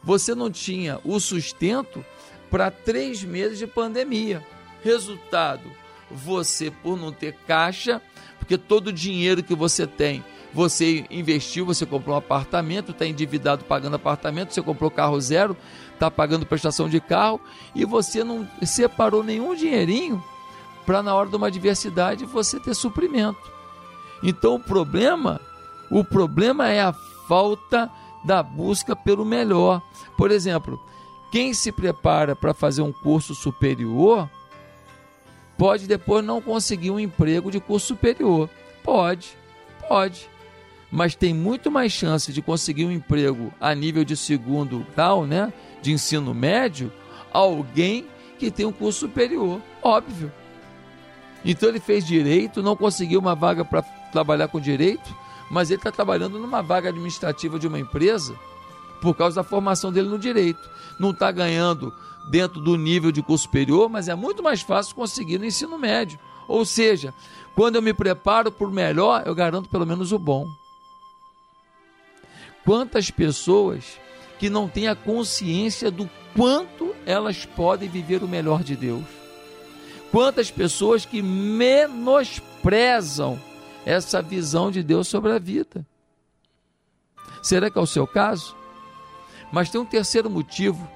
Você 0.03 0.35
não 0.35 0.51
tinha 0.51 0.99
o 1.05 1.21
sustento 1.21 2.05
para 2.51 2.73
três 2.73 3.23
meses 3.23 3.59
de 3.59 3.69
pandemia. 3.69 4.45
Resultado: 4.83 5.71
você, 6.11 6.73
por 6.73 6.99
não 6.99 7.13
ter 7.13 7.35
caixa, 7.47 8.03
porque 8.39 8.59
todo 8.59 8.89
o 8.89 8.93
dinheiro 8.93 9.45
que 9.45 9.55
você 9.55 9.87
tem 9.87 10.25
Você 10.53 11.05
investiu, 11.11 11.67
você 11.67 11.85
comprou 11.85 12.15
um 12.15 12.19
apartamento, 12.19 12.93
está 12.93 13.07
endividado 13.07 13.65
pagando 13.65 13.97
apartamento, 13.97 14.55
você 14.55 14.63
comprou 14.63 14.91
carro 14.91 15.21
zero, 15.21 15.57
está 15.99 16.11
pagando 16.11 16.47
prestação 16.47 16.89
de 16.89 17.01
carro 17.01 17.41
e 17.75 17.85
você 17.85 18.23
não 18.23 18.49
separou 18.63 19.25
nenhum 19.25 19.55
dinheirinho 19.55 20.23
para 20.87 21.03
na 21.03 21.15
hora 21.15 21.29
de 21.29 21.37
uma 21.37 21.49
adversidade 21.49 22.25
você 22.25 22.59
ter 22.59 22.75
suprimento. 22.75 23.53
Então 24.23 24.55
o 24.55 24.61
problema, 24.61 25.41
o 25.91 26.05
problema 26.05 26.69
é 26.69 26.81
a 26.81 26.93
falta 27.27 27.91
da 28.25 28.43
busca 28.43 28.97
pelo 28.97 29.25
melhor. 29.25 29.83
Por 30.17 30.31
exemplo, 30.31 30.81
quem 31.31 31.53
se 31.53 31.71
prepara 31.71 32.35
para 32.35 32.55
fazer 32.55 32.83
um 32.83 32.93
curso 32.93 33.35
superior 33.35 34.31
pode 35.59 35.87
depois 35.87 36.25
não 36.25 36.41
conseguir 36.41 36.91
um 36.91 37.01
emprego 37.01 37.51
de 37.51 37.61
curso 37.61 37.89
superior. 37.89 38.49
Pode, 38.83 39.37
pode. 39.89 40.31
Mas 40.91 41.15
tem 41.15 41.35
muito 41.35 41.71
mais 41.71 41.93
chance 41.93 42.33
de 42.33 42.41
conseguir 42.41 42.87
um 42.87 42.93
emprego 42.93 43.53
a 43.61 43.75
nível 43.75 44.05
de 44.05 44.17
segundo 44.17 44.87
grau, 44.95 45.27
né? 45.27 45.53
De 45.83 45.93
ensino 45.93 46.35
médio, 46.35 46.93
alguém 47.33 48.07
que 48.39 48.51
tem 48.51 48.67
um 48.67 48.73
curso 48.73 49.01
superior. 49.01 49.61
Óbvio. 49.83 50.33
Então 51.45 51.69
ele 51.69 51.81
fez 51.81 52.07
direito, 52.07 52.63
não 52.63 52.77
conseguiu 52.77 53.21
uma 53.21 53.35
vaga 53.35 53.65
para 53.65 53.83
trabalhar 54.13 54.49
com 54.49 54.61
direito, 54.61 55.15
mas 55.51 55.71
ele 55.71 55.79
está 55.79 55.91
trabalhando 55.91 56.39
numa 56.39 56.63
vaga 56.63 56.89
administrativa 56.89 57.59
de 57.59 57.67
uma 57.67 57.79
empresa 57.79 58.35
por 59.01 59.17
causa 59.17 59.37
da 59.37 59.45
formação 59.45 59.93
dele 59.93 60.09
no 60.09 60.19
direito. 60.19 60.69
Não 60.99 61.11
está 61.11 61.31
ganhando 61.31 61.95
dentro 62.31 62.61
do 62.61 62.77
nível 62.77 63.13
de 63.13 63.23
curso 63.23 63.45
superior, 63.45 63.89
mas 63.89 64.09
é 64.09 64.15
muito 64.15 64.43
mais 64.43 64.61
fácil 64.61 64.95
conseguir 64.95 65.39
no 65.39 65.45
ensino 65.45 65.79
médio. 65.79 66.19
Ou 66.47 66.65
seja, 66.65 67.15
quando 67.55 67.77
eu 67.77 67.83
me 67.83 67.95
preparo 67.95 68.55
o 68.59 68.67
melhor, 68.67 69.23
eu 69.27 69.35
garanto 69.35 69.69
pelo 69.69 69.87
menos 69.87 70.13
o 70.13 70.19
bom. 70.19 70.47
Quantas 72.65 73.11
pessoas 73.11 73.99
que 74.39 74.49
não 74.49 74.69
têm 74.69 74.87
a 74.89 74.95
consciência 74.95 75.91
do 75.91 76.09
quanto 76.35 76.95
elas 77.05 77.45
podem 77.45 77.89
viver 77.89 78.23
o 78.23 78.29
melhor 78.29 78.63
de 78.63 78.77
Deus? 78.77 79.05
Quantas 80.11 80.51
pessoas 80.51 81.05
que 81.05 81.21
menosprezam 81.21 83.39
essa 83.85 84.23
visão 84.23 84.71
de 84.71 84.83
Deus 84.83 85.09
sobre 85.09 85.33
a 85.33 85.39
vida? 85.39 85.85
Será 87.43 87.71
que 87.71 87.79
é 87.79 87.83
o 87.83 87.87
seu 87.87 88.07
caso? 88.07 88.57
Mas 89.53 89.71
tem 89.71 89.81
um 89.81 89.85
terceiro 89.85 90.31
motivo 90.31 90.89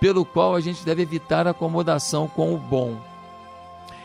pelo 0.00 0.24
qual 0.24 0.54
a 0.54 0.60
gente 0.60 0.84
deve 0.84 1.02
evitar 1.02 1.46
a 1.46 1.50
acomodação 1.50 2.28
com 2.28 2.54
o 2.54 2.58
bom. 2.58 3.00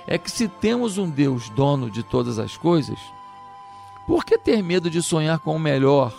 É 0.07 0.17
que 0.17 0.31
se 0.31 0.47
temos 0.47 0.97
um 0.97 1.09
Deus 1.09 1.49
dono 1.49 1.89
de 1.89 2.03
todas 2.03 2.39
as 2.39 2.57
coisas, 2.57 2.99
por 4.05 4.25
que 4.25 4.37
ter 4.37 4.61
medo 4.61 4.89
de 4.89 5.01
sonhar 5.01 5.39
com 5.39 5.55
o 5.55 5.59
melhor 5.59 6.13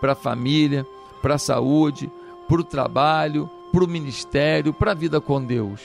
para 0.00 0.12
a 0.12 0.16
família, 0.16 0.86
para 1.20 1.34
a 1.34 1.38
saúde, 1.38 2.10
para 2.48 2.60
o 2.60 2.64
trabalho, 2.64 3.48
para 3.72 3.84
o 3.84 3.88
ministério, 3.88 4.72
para 4.72 4.92
a 4.92 4.94
vida 4.94 5.20
com 5.20 5.44
Deus? 5.44 5.80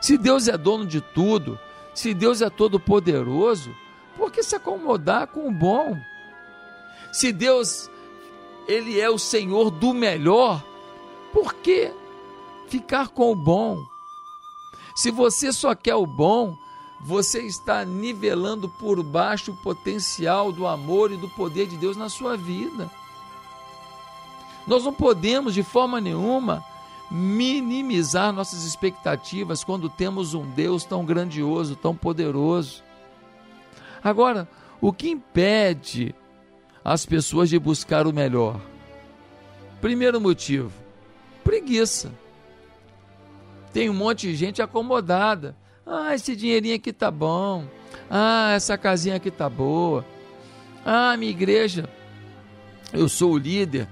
Se 0.00 0.18
Deus 0.18 0.48
é 0.48 0.58
dono 0.58 0.84
de 0.86 1.00
tudo, 1.00 1.58
se 1.94 2.12
Deus 2.12 2.42
é 2.42 2.50
todo 2.50 2.80
poderoso, 2.80 3.74
por 4.16 4.30
que 4.30 4.42
se 4.42 4.54
acomodar 4.54 5.28
com 5.28 5.48
o 5.48 5.52
bom? 5.52 5.96
Se 7.12 7.32
Deus 7.32 7.90
ele 8.66 9.00
é 9.00 9.08
o 9.08 9.18
Senhor 9.18 9.70
do 9.70 9.94
melhor, 9.94 10.62
por 11.32 11.54
que 11.54 11.92
ficar 12.68 13.08
com 13.08 13.30
o 13.30 13.36
bom? 13.36 13.78
Se 14.94 15.10
você 15.10 15.52
só 15.52 15.74
quer 15.74 15.94
o 15.94 16.06
bom, 16.06 16.56
você 17.00 17.42
está 17.42 17.84
nivelando 17.84 18.68
por 18.68 19.02
baixo 19.02 19.52
o 19.52 19.56
potencial 19.56 20.50
do 20.52 20.66
amor 20.66 21.12
e 21.12 21.16
do 21.16 21.28
poder 21.28 21.66
de 21.66 21.76
Deus 21.76 21.96
na 21.96 22.08
sua 22.08 22.36
vida. 22.36 22.90
Nós 24.66 24.84
não 24.84 24.92
podemos 24.92 25.54
de 25.54 25.62
forma 25.62 26.00
nenhuma 26.00 26.64
minimizar 27.10 28.32
nossas 28.32 28.64
expectativas 28.64 29.62
quando 29.62 29.88
temos 29.88 30.34
um 30.34 30.50
Deus 30.50 30.84
tão 30.84 31.04
grandioso, 31.04 31.76
tão 31.76 31.94
poderoso. 31.94 32.82
Agora, 34.02 34.48
o 34.80 34.92
que 34.92 35.10
impede 35.10 36.14
as 36.84 37.06
pessoas 37.06 37.48
de 37.48 37.58
buscar 37.58 38.06
o 38.06 38.12
melhor? 38.12 38.60
Primeiro 39.80 40.20
motivo: 40.20 40.72
preguiça. 41.42 42.10
Tem 43.72 43.90
um 43.90 43.94
monte 43.94 44.28
de 44.28 44.36
gente 44.36 44.62
acomodada. 44.62 45.56
Ah, 45.86 46.14
esse 46.14 46.34
dinheirinho 46.34 46.76
aqui 46.76 46.92
tá 46.92 47.10
bom. 47.10 47.66
Ah, 48.10 48.52
essa 48.54 48.78
casinha 48.78 49.16
aqui 49.16 49.30
tá 49.30 49.48
boa. 49.48 50.04
Ah, 50.84 51.16
minha 51.16 51.30
igreja, 51.30 51.88
eu 52.92 53.08
sou 53.08 53.32
o 53.32 53.38
líder, 53.38 53.88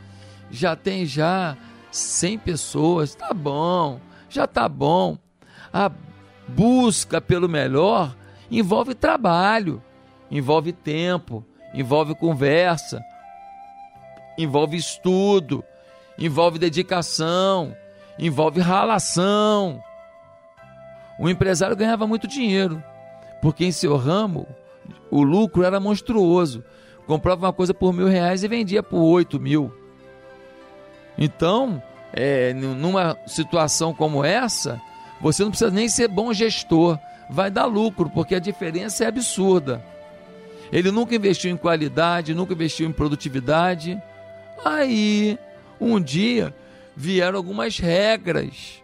já 0.53 0.77
tem 0.77 1.07
já 1.07 1.57
100 1.91 2.39
pessoas, 2.39 3.15
tá 3.15 3.33
bom, 3.33 3.99
já 4.29 4.47
tá 4.47 4.69
bom. 4.69 5.17
A 5.73 5.91
busca 6.47 7.21
pelo 7.21 7.49
melhor 7.49 8.15
envolve 8.51 8.95
trabalho, 8.95 9.83
envolve 10.31 10.73
tempo, 10.73 11.45
envolve 11.73 12.15
conversa, 12.15 13.03
envolve 14.39 14.77
estudo, 14.77 15.65
envolve 16.19 16.59
dedicação, 16.59 17.75
envolve 18.19 18.61
ralação. 18.61 19.83
O 21.19 21.31
empresário 21.31 21.77
ganhava 21.77 22.07
muito 22.07 22.29
dinheiro, 22.29 22.83
porque 23.41 23.65
em 23.65 23.73
seu 23.73 23.97
ramo 23.97 24.47
o 25.11 25.23
lucro 25.23 25.63
era 25.63 25.81
monstruoso. 25.81 26.63
Comprava 27.07 27.47
uma 27.47 27.53
coisa 27.53 27.73
por 27.73 27.93
mil 27.93 28.07
reais 28.07 28.43
e 28.43 28.49
vendia 28.49 28.83
por 28.83 29.01
oito 29.01 29.41
mil. 29.41 29.82
Então, 31.17 31.83
é, 32.13 32.53
numa 32.53 33.17
situação 33.27 33.95
como 33.95 34.25
essa, 34.25 34.81
você 35.21 35.43
não 35.43 35.51
precisa 35.51 35.71
nem 35.71 35.89
ser 35.89 36.09
bom 36.09 36.33
gestor, 36.33 36.99
vai 37.31 37.51
dar 37.51 37.67
lucro, 37.67 38.11
porque 38.11 38.35
a 38.35 38.41
diferença 38.41 39.05
é 39.05 39.07
absurda. 39.07 39.83
Ele 40.73 40.91
nunca 40.91 41.15
investiu 41.15 41.51
em 41.51 41.57
qualidade, 41.57 42.35
nunca 42.35 42.55
investiu 42.55 42.89
em 42.89 42.93
produtividade. 42.93 44.01
Aí, 44.65 45.39
um 45.81 46.01
dia, 46.01 46.55
vieram 46.97 47.37
algumas 47.37 47.79
regras 47.79 48.83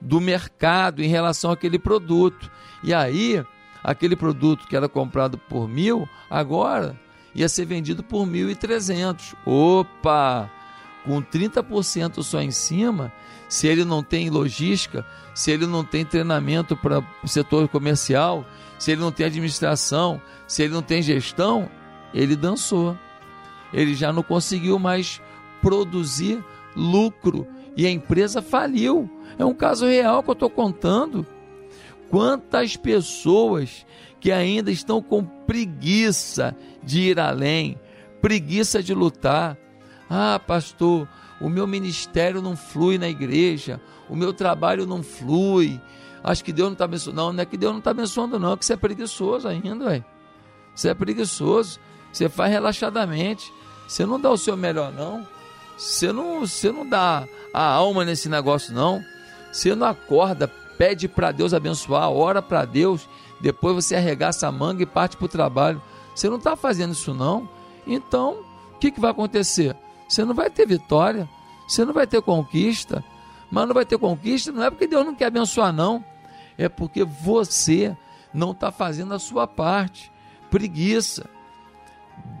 do 0.00 0.20
mercado 0.20 1.02
em 1.02 1.08
relação 1.08 1.50
àquele 1.50 1.78
produto. 1.78 2.50
E 2.82 2.94
aí, 2.94 3.44
aquele 3.82 4.16
produto 4.16 4.66
que 4.66 4.76
era 4.76 4.88
comprado 4.88 5.36
por 5.36 5.68
mil, 5.68 6.08
agora 6.28 6.98
ia 7.34 7.48
ser 7.48 7.64
vendido 7.64 8.02
por 8.02 8.26
mil 8.26 8.50
e 8.50 8.54
trezentos. 8.54 9.34
Opa! 9.44 10.50
Com 11.04 11.22
30% 11.22 12.22
só 12.22 12.40
em 12.40 12.50
cima, 12.50 13.12
se 13.48 13.66
ele 13.66 13.84
não 13.84 14.02
tem 14.02 14.30
logística, 14.30 15.04
se 15.34 15.50
ele 15.50 15.66
não 15.66 15.84
tem 15.84 16.04
treinamento 16.04 16.76
para 16.76 17.04
o 17.22 17.28
setor 17.28 17.68
comercial, 17.68 18.44
se 18.78 18.92
ele 18.92 19.00
não 19.00 19.10
tem 19.10 19.26
administração, 19.26 20.20
se 20.46 20.62
ele 20.62 20.72
não 20.72 20.82
tem 20.82 21.02
gestão, 21.02 21.68
ele 22.14 22.36
dançou. 22.36 22.96
Ele 23.72 23.94
já 23.94 24.12
não 24.12 24.22
conseguiu 24.22 24.78
mais 24.78 25.20
produzir 25.60 26.44
lucro 26.74 27.46
e 27.76 27.86
a 27.86 27.90
empresa 27.90 28.42
faliu. 28.42 29.08
É 29.38 29.44
um 29.44 29.54
caso 29.54 29.86
real 29.86 30.22
que 30.22 30.30
eu 30.30 30.34
estou 30.34 30.50
contando. 30.50 31.26
Quantas 32.08 32.76
pessoas 32.76 33.86
que 34.18 34.30
ainda 34.30 34.70
estão 34.70 35.00
com 35.00 35.24
preguiça 35.24 36.56
de 36.82 37.02
ir 37.02 37.20
além, 37.20 37.78
preguiça 38.20 38.82
de 38.82 38.92
lutar, 38.92 39.56
ah, 40.10 40.40
pastor, 40.44 41.06
o 41.40 41.48
meu 41.48 41.68
ministério 41.68 42.42
não 42.42 42.56
flui 42.56 42.98
na 42.98 43.08
igreja, 43.08 43.80
o 44.08 44.16
meu 44.16 44.32
trabalho 44.32 44.84
não 44.84 45.04
flui. 45.04 45.80
Acho 46.22 46.44
que 46.44 46.52
Deus 46.52 46.66
não 46.66 46.72
está 46.72 46.84
abençoando. 46.84 47.16
Não, 47.16 47.32
não 47.32 47.40
é 47.40 47.46
que 47.46 47.56
Deus 47.56 47.72
não 47.72 47.78
está 47.78 47.92
abençoando, 47.92 48.38
não, 48.38 48.52
é 48.52 48.56
que 48.56 48.66
você 48.66 48.72
é 48.72 48.76
preguiçoso 48.76 49.46
ainda, 49.46 49.88
velho. 49.88 50.04
Você 50.74 50.88
é 50.88 50.94
preguiçoso. 50.94 51.78
Você 52.12 52.28
faz 52.28 52.50
relaxadamente. 52.50 53.52
Você 53.86 54.04
não 54.04 54.20
dá 54.20 54.30
o 54.30 54.36
seu 54.36 54.56
melhor, 54.56 54.92
não. 54.92 55.26
Você 55.78 56.12
não, 56.12 56.40
você 56.40 56.70
não 56.70 56.86
dá 56.86 57.26
a 57.54 57.62
alma 57.62 58.04
nesse 58.04 58.28
negócio, 58.28 58.74
não. 58.74 59.02
Você 59.52 59.74
não 59.74 59.86
acorda, 59.86 60.48
pede 60.76 61.08
para 61.08 61.32
Deus 61.32 61.54
abençoar, 61.54 62.10
ora 62.10 62.42
para 62.42 62.64
Deus, 62.64 63.08
depois 63.40 63.74
você 63.74 63.96
arregaça 63.96 64.46
a 64.46 64.52
manga 64.52 64.82
e 64.82 64.86
parte 64.86 65.16
para 65.16 65.24
o 65.24 65.28
trabalho. 65.28 65.80
Você 66.14 66.28
não 66.28 66.36
está 66.36 66.54
fazendo 66.56 66.92
isso, 66.92 67.14
não. 67.14 67.48
Então, 67.86 68.44
o 68.74 68.78
que, 68.78 68.90
que 68.90 69.00
vai 69.00 69.10
acontecer? 69.10 69.76
Você 70.10 70.24
não 70.24 70.34
vai 70.34 70.50
ter 70.50 70.66
vitória, 70.66 71.28
você 71.68 71.84
não 71.84 71.92
vai 71.92 72.04
ter 72.04 72.20
conquista. 72.20 73.04
Mas 73.48 73.66
não 73.68 73.72
vai 73.72 73.84
ter 73.84 73.96
conquista 73.96 74.50
não 74.50 74.64
é 74.64 74.68
porque 74.68 74.88
Deus 74.88 75.06
não 75.06 75.14
quer 75.14 75.26
abençoar, 75.26 75.72
não. 75.72 76.04
É 76.58 76.68
porque 76.68 77.04
você 77.04 77.96
não 78.34 78.50
está 78.50 78.72
fazendo 78.72 79.14
a 79.14 79.20
sua 79.20 79.46
parte. 79.46 80.10
Preguiça. 80.50 81.30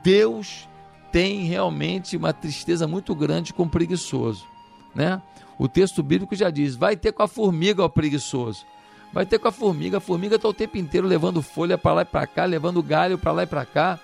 Deus 0.02 0.68
tem 1.12 1.44
realmente 1.44 2.16
uma 2.16 2.32
tristeza 2.32 2.88
muito 2.88 3.14
grande 3.14 3.54
com 3.54 3.62
o 3.62 3.70
preguiçoso. 3.70 4.46
Né? 4.92 5.22
O 5.56 5.68
texto 5.68 6.02
bíblico 6.02 6.34
já 6.34 6.50
diz: 6.50 6.74
vai 6.74 6.96
ter 6.96 7.12
com 7.12 7.22
a 7.22 7.28
formiga 7.28 7.84
o 7.84 7.88
preguiçoso. 7.88 8.66
Vai 9.12 9.24
ter 9.24 9.38
com 9.38 9.46
a 9.46 9.52
formiga. 9.52 9.98
A 9.98 10.00
formiga 10.00 10.34
está 10.34 10.48
o 10.48 10.54
tempo 10.54 10.76
inteiro 10.76 11.06
levando 11.06 11.40
folha 11.40 11.78
para 11.78 11.94
lá 11.94 12.02
e 12.02 12.04
para 12.04 12.26
cá, 12.26 12.44
levando 12.44 12.82
galho 12.82 13.16
para 13.16 13.30
lá 13.30 13.44
e 13.44 13.46
para 13.46 13.64
cá 13.64 14.00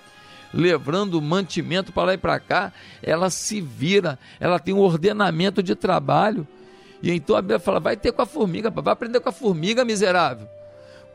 levando 0.57 1.21
mantimento 1.21 1.93
para 1.93 2.03
lá 2.03 2.13
e 2.15 2.17
para 2.17 2.39
cá, 2.39 2.73
ela 3.03 3.29
se 3.29 3.61
vira, 3.61 4.17
ela 4.39 4.57
tem 4.57 4.73
um 4.73 4.79
ordenamento 4.79 5.61
de 5.61 5.75
trabalho. 5.75 6.47
E 7.01 7.11
então 7.11 7.35
a 7.35 7.41
Bíblia 7.41 7.59
fala: 7.59 7.79
vai 7.79 7.95
ter 7.95 8.11
com 8.11 8.23
a 8.23 8.25
formiga, 8.25 8.71
vai 8.71 8.91
aprender 8.91 9.19
com 9.19 9.29
a 9.29 9.31
formiga, 9.31 9.85
miserável. 9.85 10.49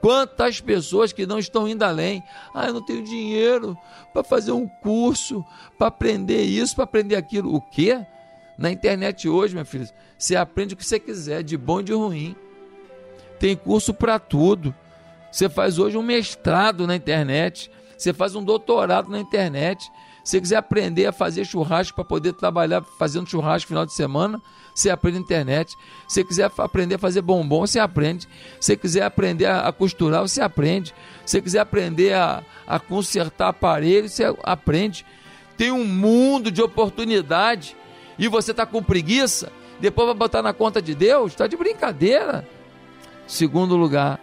Quantas 0.00 0.60
pessoas 0.60 1.12
que 1.12 1.26
não 1.26 1.38
estão 1.38 1.68
indo 1.68 1.82
além? 1.82 2.22
Ah, 2.54 2.66
eu 2.66 2.74
não 2.74 2.84
tenho 2.84 3.04
dinheiro 3.04 3.76
para 4.12 4.22
fazer 4.22 4.52
um 4.52 4.66
curso, 4.66 5.44
para 5.76 5.88
aprender 5.88 6.42
isso, 6.42 6.74
para 6.74 6.84
aprender 6.84 7.16
aquilo. 7.16 7.54
O 7.54 7.60
quê? 7.60 8.00
Na 8.56 8.70
internet 8.70 9.28
hoje, 9.28 9.54
minha 9.54 9.64
filha, 9.64 9.88
você 10.18 10.36
aprende 10.36 10.74
o 10.74 10.76
que 10.76 10.84
você 10.84 11.00
quiser, 11.00 11.42
de 11.42 11.56
bom 11.56 11.80
e 11.80 11.84
de 11.84 11.92
ruim. 11.92 12.36
Tem 13.38 13.56
curso 13.56 13.92
para 13.92 14.18
tudo. 14.18 14.74
Você 15.30 15.48
faz 15.48 15.78
hoje 15.78 15.96
um 15.96 16.02
mestrado 16.02 16.86
na 16.86 16.94
internet, 16.94 17.70
você 18.02 18.12
faz 18.12 18.34
um 18.34 18.42
doutorado 18.42 19.10
na 19.10 19.20
internet. 19.20 19.90
Se 20.24 20.32
você 20.32 20.40
quiser 20.40 20.56
aprender 20.56 21.06
a 21.06 21.12
fazer 21.12 21.44
churrasco 21.44 21.94
para 21.94 22.04
poder 22.04 22.32
trabalhar 22.32 22.82
fazendo 22.82 23.28
churrasco 23.28 23.66
no 23.66 23.68
final 23.68 23.86
de 23.86 23.92
semana, 23.92 24.40
você 24.74 24.88
aprende 24.90 25.18
na 25.18 25.24
internet. 25.24 25.76
Se 26.06 26.14
você 26.14 26.24
quiser 26.24 26.50
aprender 26.58 26.94
a 26.94 26.98
fazer 26.98 27.22
bombom, 27.22 27.66
você 27.66 27.78
aprende. 27.78 28.28
Se 28.60 28.66
você 28.66 28.76
quiser 28.76 29.02
aprender 29.02 29.46
a, 29.46 29.70
costurar, 29.72 30.22
você 30.22 30.40
aprende. 30.40 30.94
Se 31.24 31.32
você 31.32 31.42
quiser 31.42 31.60
aprender 31.60 32.14
a, 32.14 32.42
a 32.66 32.78
consertar 32.78 33.48
aparelhos, 33.48 34.12
você 34.12 34.24
aprende. 34.42 35.04
Tem 35.56 35.70
um 35.70 35.84
mundo 35.84 36.50
de 36.50 36.62
oportunidade 36.62 37.76
e 38.18 38.28
você 38.28 38.52
está 38.52 38.64
com 38.64 38.82
preguiça, 38.82 39.50
depois 39.80 40.06
vai 40.06 40.16
botar 40.16 40.42
na 40.42 40.52
conta 40.52 40.80
de 40.80 40.94
Deus, 40.94 41.32
está 41.32 41.46
de 41.46 41.56
brincadeira. 41.56 42.46
Segundo 43.26 43.76
lugar, 43.76 44.20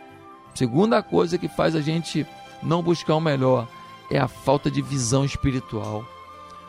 segunda 0.56 1.04
coisa 1.04 1.38
que 1.38 1.48
faz 1.48 1.76
a 1.76 1.82
gente 1.82 2.26
não 2.62 2.82
buscar 2.82 3.16
o 3.16 3.22
melhor 3.22 3.68
é 4.10 4.18
a 4.18 4.28
falta 4.28 4.70
de 4.70 4.82
visão 4.82 5.24
espiritual. 5.24 6.06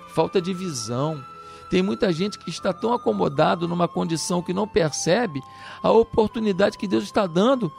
Falta 0.08 0.40
de 0.40 0.52
visão. 0.52 1.24
Tem 1.70 1.82
muita 1.82 2.12
gente 2.12 2.38
que 2.38 2.50
está 2.50 2.72
tão 2.72 2.92
acomodado 2.92 3.66
numa 3.68 3.88
condição 3.88 4.42
que 4.42 4.52
não 4.52 4.66
percebe 4.66 5.40
a 5.82 5.90
oportunidade 5.90 6.76
que 6.76 6.88
Deus 6.88 7.04
está 7.04 7.26
dando 7.26 7.72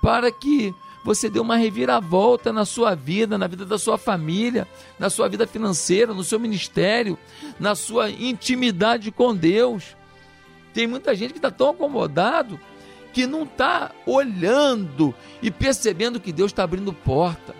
para 0.00 0.30
que 0.30 0.74
você 1.02 1.30
dê 1.30 1.40
uma 1.40 1.56
reviravolta 1.56 2.52
na 2.52 2.64
sua 2.64 2.94
vida, 2.94 3.38
na 3.38 3.46
vida 3.46 3.64
da 3.64 3.78
sua 3.78 3.96
família, 3.96 4.68
na 4.98 5.08
sua 5.08 5.28
vida 5.28 5.46
financeira, 5.46 6.12
no 6.12 6.22
seu 6.22 6.38
ministério, 6.38 7.18
na 7.58 7.74
sua 7.74 8.10
intimidade 8.10 9.10
com 9.10 9.34
Deus. 9.34 9.96
Tem 10.74 10.86
muita 10.86 11.14
gente 11.14 11.32
que 11.32 11.38
está 11.38 11.50
tão 11.50 11.70
acomodado 11.70 12.60
que 13.12 13.26
não 13.26 13.42
está 13.42 13.92
olhando 14.06 15.14
e 15.42 15.50
percebendo 15.50 16.20
que 16.20 16.32
Deus 16.32 16.50
está 16.50 16.62
abrindo 16.62 16.92
porta. 16.92 17.54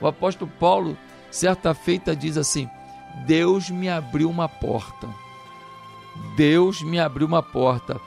O 0.00 0.06
apóstolo 0.06 0.50
Paulo, 0.58 0.96
certa 1.30 1.74
feita, 1.74 2.14
diz 2.14 2.36
assim: 2.36 2.68
Deus 3.26 3.70
me 3.70 3.88
abriu 3.88 4.28
uma 4.28 4.48
porta. 4.48 5.08
Deus 6.36 6.82
me 6.82 6.98
abriu 6.98 7.26
uma 7.26 7.42
porta. 7.42 8.00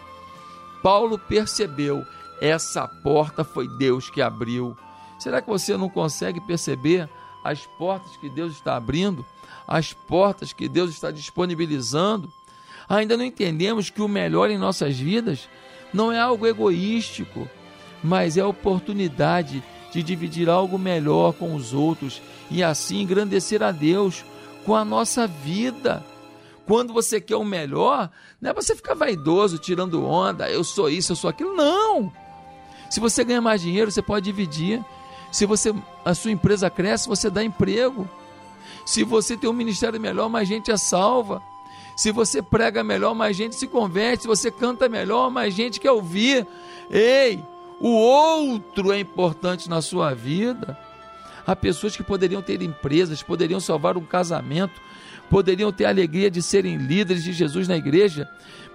Paulo 0.82 1.18
percebeu, 1.18 2.06
essa 2.42 2.88
porta 2.88 3.44
foi 3.44 3.68
Deus 3.78 4.10
que 4.10 4.22
abriu. 4.22 4.78
Será 5.18 5.42
que 5.42 5.50
você 5.50 5.76
não 5.76 5.90
consegue 5.90 6.40
perceber 6.40 7.10
as 7.44 7.66
portas 7.66 8.16
que 8.18 8.30
Deus 8.30 8.54
está 8.54 8.76
abrindo? 8.76 9.26
As 9.68 9.94
portas 9.94 10.54
que 10.54 10.70
Deus 10.70 10.92
está 10.92 11.12
disponibilizando? 11.12 12.32
Ainda 12.88 13.18
não 13.18 13.24
entendemos 13.24 13.90
que 13.90 14.02
o 14.02 14.08
melhor 14.08 14.50
em 14.50 14.58
nossas 14.58 14.98
vidas 14.98 15.50
não 15.94 16.12
é 16.12 16.20
algo 16.20 16.46
egoístico, 16.46 17.50
mas 18.04 18.38
é 18.38 18.42
a 18.42 18.48
oportunidade 18.48 19.64
de 19.92 20.04
dividir 20.04 20.50
algo 20.50 20.78
melhor 20.78 21.34
com 21.34 21.56
os 21.56 21.74
outros 21.74 22.22
e 22.50 22.64
assim 22.64 23.02
engrandecer 23.02 23.64
a 23.64 23.72
Deus 23.72 24.24
com 24.66 24.76
a 24.76 24.86
nossa 24.86 25.28
vida. 25.28 26.04
Quando 26.66 26.94
você 26.94 27.20
quer 27.20 27.36
o 27.36 27.44
melhor, 27.44 28.12
não 28.40 28.52
é 28.52 28.54
você 28.54 28.76
ficar 28.76 28.94
vaidoso, 28.94 29.58
tirando 29.58 30.06
onda, 30.06 30.50
eu 30.50 30.64
sou 30.64 30.90
isso, 30.90 31.14
eu 31.14 31.16
sou 31.16 31.30
aquilo. 31.30 31.56
Não! 31.56 32.14
Se 32.90 33.00
você 33.00 33.24
ganha 33.24 33.42
mais 33.42 33.62
dinheiro, 33.62 33.92
você 33.92 34.02
pode 34.02 34.26
dividir. 34.26 34.84
Se 35.32 35.46
você 35.46 35.74
a 36.06 36.14
sua 36.14 36.32
empresa 36.32 36.70
cresce, 36.70 37.08
você 37.08 37.30
dá 37.30 37.44
emprego. 37.44 38.08
Se 38.86 39.04
você 39.04 39.36
tem 39.38 39.50
um 39.50 39.54
ministério 39.54 40.00
melhor, 40.00 40.30
mais 40.30 40.48
gente 40.48 40.72
é 40.72 40.78
salva. 40.78 41.42
Se 42.00 42.14
você 42.14 42.42
prega 42.42 42.82
melhor, 42.82 43.14
mais 43.14 43.36
gente 43.36 43.58
se 43.58 43.68
converte. 43.68 44.22
Se 44.22 44.28
você 44.30 44.50
canta 44.50 44.88
melhor, 44.88 45.30
mais 45.30 45.54
gente 45.54 45.82
quer 45.82 45.92
ouvir. 45.92 46.48
Ei, 46.90 47.44
o 47.78 47.90
outro 47.90 48.94
é 48.94 49.00
importante 49.02 49.70
na 49.70 49.82
sua 49.82 50.14
vida. 50.14 50.78
Há 51.46 51.54
pessoas 51.58 51.98
que 51.98 52.02
poderiam 52.02 52.42
ter 52.42 52.62
empresas, 52.62 53.22
poderiam 53.22 53.60
salvar 53.60 53.98
um 53.98 54.06
casamento, 54.06 54.80
poderiam 55.30 55.74
ter 55.74 55.84
a 55.84 55.90
alegria 55.90 56.32
de 56.32 56.42
serem 56.42 56.78
líderes 56.78 57.22
de 57.22 57.34
Jesus 57.34 57.68
na 57.68 57.76
igreja, 57.76 58.26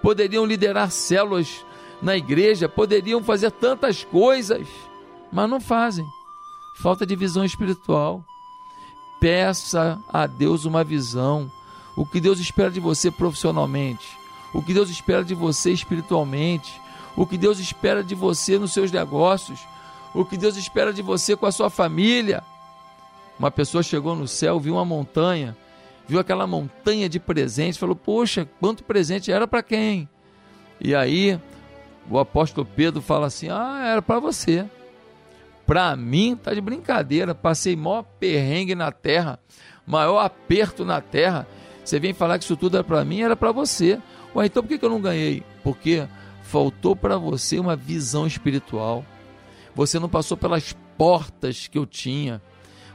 poderiam 0.03 0.45
liderar 0.45 0.91
células 0.91 1.65
na 2.03 2.15
igreja, 2.15 2.69
poderiam 2.69 3.23
fazer 3.23 3.49
tantas 3.49 4.03
coisas, 4.03 4.67
mas 5.33 5.49
não 5.49 5.59
fazem. 5.59 6.05
Falta 6.75 7.07
de 7.07 7.15
visão 7.15 7.43
espiritual. 7.43 8.23
Peça 9.19 9.99
a 10.13 10.27
Deus 10.27 10.63
uma 10.63 10.83
visão 10.83 11.49
o 11.95 12.05
que 12.05 12.19
Deus 12.19 12.39
espera 12.39 12.69
de 12.69 12.79
você 12.79 13.09
profissionalmente, 13.09 14.05
o 14.53 14.61
que 14.61 14.73
Deus 14.73 14.89
espera 14.89 15.23
de 15.23 15.33
você 15.33 15.71
espiritualmente, 15.71 16.79
o 17.15 17.25
que 17.25 17.37
Deus 17.37 17.59
espera 17.59 18.03
de 18.03 18.13
você 18.13 18.59
nos 18.59 18.73
seus 18.73 18.91
negócios, 18.91 19.59
o 20.13 20.25
que 20.25 20.37
Deus 20.37 20.57
espera 20.57 20.93
de 20.93 21.01
você 21.01 21.35
com 21.35 21.45
a 21.45 21.51
sua 21.51 21.69
família. 21.69 22.43
Uma 23.37 23.51
pessoa 23.51 23.83
chegou 23.83 24.15
no 24.15 24.27
céu, 24.27 24.59
viu 24.59 24.75
uma 24.75 24.85
montanha, 24.85 25.55
viu 26.07 26.19
aquela 26.19 26.47
montanha 26.47 27.09
de 27.09 27.19
presentes, 27.19 27.77
falou: 27.77 27.95
Poxa, 27.95 28.47
quanto 28.59 28.83
presente 28.83 29.31
era 29.31 29.47
para 29.47 29.63
quem? 29.63 30.07
E 30.79 30.95
aí 30.95 31.39
o 32.09 32.19
apóstolo 32.19 32.65
Pedro 32.65 33.01
fala 33.01 33.27
assim: 33.27 33.49
Ah, 33.49 33.83
era 33.85 34.01
para 34.01 34.19
você. 34.19 34.65
Para 35.65 35.95
mim, 35.95 36.37
tá 36.41 36.53
de 36.53 36.61
brincadeira. 36.61 37.33
Passei 37.33 37.75
maior 37.75 38.03
perrengue 38.19 38.75
na 38.75 38.91
terra, 38.91 39.39
maior 39.85 40.19
aperto 40.19 40.85
na 40.85 41.01
terra. 41.01 41.47
Você 41.85 41.99
vem 41.99 42.13
falar 42.13 42.39
que 42.39 42.43
isso 42.43 42.57
tudo 42.57 42.77
era 42.77 42.83
para 42.83 43.05
mim, 43.05 43.21
era 43.21 43.35
para 43.35 43.51
você. 43.51 44.01
Ué, 44.35 44.47
então 44.47 44.63
por 44.63 44.67
que, 44.67 44.83
eu 44.83 44.89
não 44.89 44.99
ganhei? 44.99 45.43
Porque 45.63 46.07
faltou 46.41 46.95
para 46.95 47.15
você 47.15 47.59
uma 47.59 47.75
visão 47.75 48.25
espiritual. 48.25 49.05
Você 49.75 49.99
não 49.99 50.09
passou 50.09 50.35
pelas 50.35 50.73
portas 50.97 51.67
que 51.67 51.77
eu 51.77 51.85
tinha. 51.85 52.41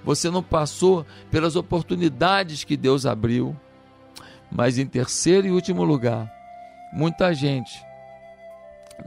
Você 0.05 0.29
não 0.29 0.43
passou 0.43 1.07
pelas 1.31 1.55
oportunidades 1.55 2.65
que 2.65 2.77
Deus 2.77 3.07
abriu. 3.07 3.57
Mas 4.51 4.77
em 4.77 4.87
terceiro 4.87 5.47
e 5.47 5.53
último 5.53 5.85
lugar, 5.85 6.29
muita 6.93 7.33
gente 7.33 7.81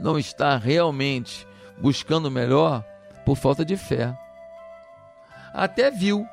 não 0.00 0.18
está 0.18 0.56
realmente 0.56 1.46
buscando 1.78 2.26
o 2.26 2.30
melhor 2.30 2.82
por 3.26 3.36
falta 3.36 3.66
de 3.66 3.76
fé. 3.76 4.16
Até 5.52 5.90
viu, 5.90 6.26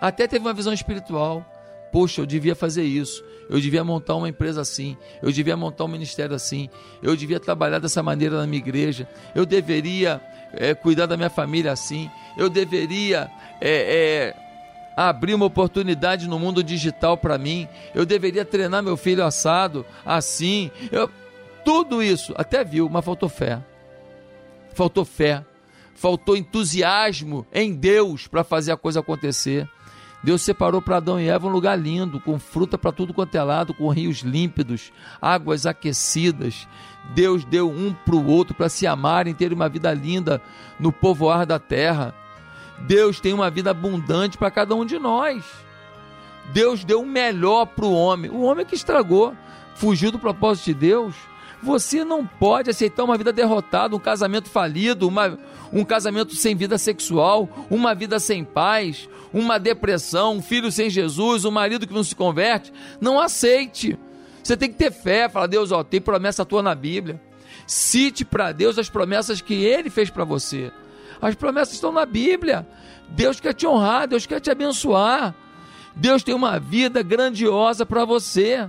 até 0.00 0.28
teve 0.28 0.44
uma 0.44 0.52
visão 0.52 0.72
espiritual, 0.72 1.44
Poxa, 1.92 2.20
eu 2.20 2.26
devia 2.26 2.54
fazer 2.54 2.84
isso, 2.84 3.24
eu 3.48 3.60
devia 3.60 3.82
montar 3.82 4.14
uma 4.14 4.28
empresa 4.28 4.60
assim, 4.60 4.96
eu 5.22 5.32
devia 5.32 5.56
montar 5.56 5.84
um 5.84 5.88
ministério 5.88 6.34
assim, 6.34 6.68
eu 7.02 7.16
devia 7.16 7.40
trabalhar 7.40 7.78
dessa 7.78 8.02
maneira 8.02 8.36
na 8.38 8.46
minha 8.46 8.62
igreja, 8.62 9.08
eu 9.34 9.44
deveria 9.44 10.20
é, 10.52 10.74
cuidar 10.74 11.06
da 11.06 11.16
minha 11.16 11.30
família 11.30 11.72
assim, 11.72 12.10
eu 12.36 12.48
deveria 12.48 13.28
é, 13.60 13.70
é, 13.70 14.36
abrir 14.96 15.34
uma 15.34 15.46
oportunidade 15.46 16.28
no 16.28 16.38
mundo 16.38 16.62
digital 16.62 17.16
para 17.16 17.36
mim, 17.38 17.66
eu 17.94 18.06
deveria 18.06 18.44
treinar 18.44 18.82
meu 18.82 18.96
filho 18.96 19.24
assado 19.24 19.84
assim, 20.04 20.70
eu, 20.92 21.10
tudo 21.64 22.02
isso, 22.02 22.32
até 22.36 22.64
viu, 22.64 22.88
mas 22.88 23.04
faltou 23.04 23.28
fé. 23.28 23.60
Faltou 24.72 25.04
fé, 25.04 25.44
faltou 25.94 26.36
entusiasmo 26.36 27.46
em 27.52 27.74
Deus 27.74 28.26
para 28.26 28.44
fazer 28.44 28.72
a 28.72 28.76
coisa 28.76 29.00
acontecer. 29.00 29.68
Deus 30.22 30.42
separou 30.42 30.82
para 30.82 30.98
Adão 30.98 31.18
e 31.18 31.28
Eva 31.28 31.46
um 31.46 31.50
lugar 31.50 31.78
lindo, 31.78 32.20
com 32.20 32.38
fruta 32.38 32.76
para 32.76 32.92
tudo 32.92 33.14
quanto 33.14 33.34
é 33.34 33.42
lado, 33.42 33.72
com 33.72 33.88
rios 33.88 34.18
límpidos, 34.18 34.92
águas 35.20 35.64
aquecidas. 35.64 36.68
Deus 37.14 37.44
deu 37.44 37.70
um 37.70 37.92
para 37.92 38.14
o 38.14 38.26
outro 38.26 38.54
para 38.54 38.68
se 38.68 38.86
amarem, 38.86 39.34
terem 39.34 39.56
uma 39.56 39.68
vida 39.68 39.92
linda 39.94 40.42
no 40.78 40.92
povoar 40.92 41.46
da 41.46 41.58
terra. 41.58 42.14
Deus 42.80 43.18
tem 43.18 43.32
uma 43.32 43.50
vida 43.50 43.70
abundante 43.70 44.36
para 44.36 44.50
cada 44.50 44.74
um 44.74 44.84
de 44.84 44.98
nós. 44.98 45.44
Deus 46.52 46.84
deu 46.84 47.00
o 47.00 47.06
melhor 47.06 47.66
para 47.66 47.86
o 47.86 47.94
homem. 47.94 48.30
O 48.30 48.42
homem 48.42 48.66
que 48.66 48.74
estragou, 48.74 49.34
fugiu 49.74 50.12
do 50.12 50.18
propósito 50.18 50.66
de 50.66 50.74
Deus. 50.74 51.14
Você 51.62 52.04
não 52.04 52.26
pode 52.26 52.70
aceitar 52.70 53.04
uma 53.04 53.18
vida 53.18 53.32
derrotada, 53.32 53.94
um 53.94 54.00
casamento 54.00 54.48
falido, 54.48 55.06
uma, 55.06 55.38
um 55.72 55.84
casamento 55.84 56.34
sem 56.34 56.56
vida 56.56 56.78
sexual, 56.78 57.48
uma 57.70 57.94
vida 57.94 58.18
sem 58.18 58.42
paz, 58.44 59.08
uma 59.32 59.58
depressão, 59.58 60.36
um 60.36 60.42
filho 60.42 60.72
sem 60.72 60.88
Jesus, 60.88 61.44
um 61.44 61.50
marido 61.50 61.86
que 61.86 61.92
não 61.92 62.02
se 62.02 62.16
converte. 62.16 62.72
Não 63.00 63.20
aceite. 63.20 63.98
Você 64.42 64.56
tem 64.56 64.70
que 64.70 64.76
ter 64.76 64.90
fé, 64.90 65.28
falar, 65.28 65.46
Deus, 65.46 65.70
ó, 65.70 65.84
tem 65.84 66.00
promessa 66.00 66.44
tua 66.44 66.62
na 66.62 66.74
Bíblia. 66.74 67.20
Cite 67.66 68.24
para 68.24 68.52
Deus 68.52 68.78
as 68.78 68.88
promessas 68.88 69.40
que 69.40 69.54
Ele 69.54 69.90
fez 69.90 70.08
para 70.08 70.24
você. 70.24 70.72
As 71.20 71.34
promessas 71.34 71.74
estão 71.74 71.92
na 71.92 72.06
Bíblia. 72.06 72.66
Deus 73.10 73.38
quer 73.38 73.52
te 73.52 73.66
honrar, 73.66 74.08
Deus 74.08 74.24
quer 74.24 74.40
te 74.40 74.50
abençoar. 74.50 75.34
Deus 75.94 76.22
tem 76.22 76.34
uma 76.34 76.58
vida 76.58 77.02
grandiosa 77.02 77.84
para 77.84 78.04
você. 78.04 78.68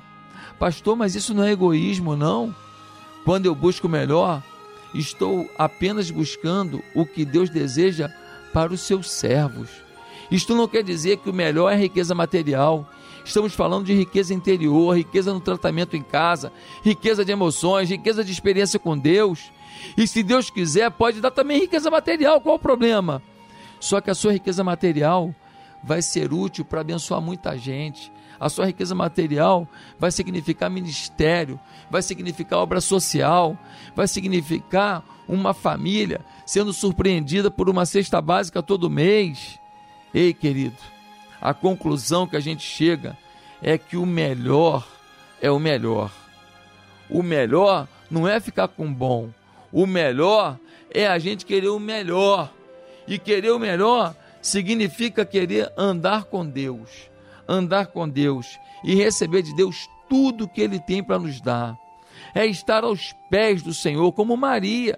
Pastor, 0.59 0.95
mas 0.95 1.15
isso 1.15 1.33
não 1.33 1.43
é 1.43 1.51
egoísmo, 1.51 2.15
não. 2.15 2.53
Quando 3.23 3.45
eu 3.45 3.53
busco 3.53 3.87
o 3.87 3.89
melhor, 3.89 4.43
estou 4.93 5.49
apenas 5.57 6.09
buscando 6.09 6.83
o 6.95 7.05
que 7.05 7.23
Deus 7.23 7.49
deseja 7.49 8.09
para 8.53 8.73
os 8.73 8.81
seus 8.81 9.09
servos. 9.09 9.69
Isto 10.31 10.55
não 10.55 10.67
quer 10.67 10.83
dizer 10.83 11.17
que 11.17 11.29
o 11.29 11.33
melhor 11.33 11.71
é 11.71 11.75
riqueza 11.75 12.15
material. 12.15 12.89
Estamos 13.23 13.53
falando 13.53 13.85
de 13.85 13.93
riqueza 13.93 14.33
interior, 14.33 14.95
riqueza 14.95 15.33
no 15.33 15.39
tratamento 15.39 15.95
em 15.95 16.01
casa, 16.01 16.51
riqueza 16.83 17.23
de 17.23 17.31
emoções, 17.31 17.89
riqueza 17.89 18.23
de 18.23 18.31
experiência 18.31 18.79
com 18.79 18.97
Deus. 18.97 19.51
E 19.97 20.07
se 20.07 20.23
Deus 20.23 20.49
quiser, 20.49 20.89
pode 20.91 21.21
dar 21.21 21.31
também 21.31 21.59
riqueza 21.59 21.91
material. 21.91 22.41
Qual 22.41 22.55
o 22.55 22.59
problema? 22.59 23.21
Só 23.79 23.99
que 24.01 24.09
a 24.09 24.15
sua 24.15 24.33
riqueza 24.33 24.63
material 24.63 25.33
vai 25.83 26.01
ser 26.01 26.33
útil 26.33 26.63
para 26.63 26.81
abençoar 26.81 27.21
muita 27.21 27.57
gente. 27.57 28.11
A 28.41 28.49
sua 28.49 28.65
riqueza 28.65 28.95
material 28.95 29.67
vai 29.99 30.09
significar 30.09 30.67
ministério, 30.67 31.59
vai 31.91 32.01
significar 32.01 32.57
obra 32.57 32.81
social, 32.81 33.55
vai 33.95 34.07
significar 34.07 35.03
uma 35.27 35.53
família 35.53 36.21
sendo 36.43 36.73
surpreendida 36.73 37.51
por 37.51 37.69
uma 37.69 37.85
cesta 37.85 38.19
básica 38.19 38.63
todo 38.63 38.89
mês. 38.89 39.59
Ei, 40.11 40.33
querido, 40.33 40.75
a 41.39 41.53
conclusão 41.53 42.25
que 42.25 42.35
a 42.35 42.39
gente 42.39 42.63
chega 42.63 43.15
é 43.61 43.77
que 43.77 43.95
o 43.95 44.07
melhor 44.07 44.87
é 45.39 45.51
o 45.51 45.59
melhor. 45.59 46.11
O 47.11 47.21
melhor 47.21 47.87
não 48.09 48.27
é 48.27 48.39
ficar 48.39 48.69
com 48.69 48.91
bom. 48.91 49.29
O 49.71 49.85
melhor 49.85 50.57
é 50.91 51.05
a 51.05 51.19
gente 51.19 51.45
querer 51.45 51.69
o 51.69 51.79
melhor. 51.79 52.51
E 53.07 53.19
querer 53.19 53.51
o 53.51 53.59
melhor 53.59 54.15
significa 54.41 55.23
querer 55.23 55.71
andar 55.77 56.23
com 56.23 56.43
Deus. 56.43 57.10
Andar 57.51 57.87
com 57.87 58.07
Deus 58.07 58.57
e 58.81 58.95
receber 58.95 59.41
de 59.41 59.53
Deus 59.53 59.89
tudo 60.07 60.47
que 60.47 60.61
Ele 60.61 60.79
tem 60.79 61.03
para 61.03 61.19
nos 61.19 61.41
dar. 61.41 61.77
É 62.33 62.45
estar 62.45 62.85
aos 62.85 63.13
pés 63.29 63.61
do 63.61 63.73
Senhor, 63.73 64.09
como 64.13 64.37
Maria. 64.37 64.97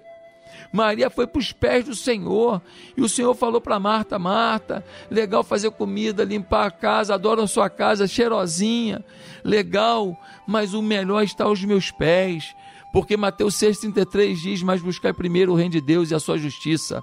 Maria 0.72 1.10
foi 1.10 1.26
para 1.26 1.40
os 1.40 1.50
pés 1.50 1.84
do 1.84 1.96
Senhor 1.96 2.62
e 2.96 3.02
o 3.02 3.08
Senhor 3.08 3.34
falou 3.34 3.60
para 3.60 3.80
Marta: 3.80 4.20
Marta, 4.20 4.84
legal 5.10 5.42
fazer 5.42 5.70
comida, 5.72 6.22
limpar 6.22 6.66
a 6.66 6.70
casa, 6.70 7.14
adoro 7.14 7.42
a 7.42 7.48
sua 7.48 7.68
casa 7.68 8.06
cheirosinha, 8.06 9.04
legal, 9.42 10.16
mas 10.46 10.74
o 10.74 10.82
melhor 10.82 11.24
está 11.24 11.44
aos 11.44 11.64
meus 11.64 11.90
pés, 11.90 12.54
porque 12.92 13.16
Mateus 13.16 13.54
6,33 13.56 14.34
diz: 14.36 14.62
Mas 14.62 14.80
buscai 14.80 15.12
primeiro 15.12 15.52
o 15.52 15.56
reino 15.56 15.72
de 15.72 15.80
Deus 15.80 16.12
e 16.12 16.14
a 16.14 16.20
sua 16.20 16.38
justiça, 16.38 17.02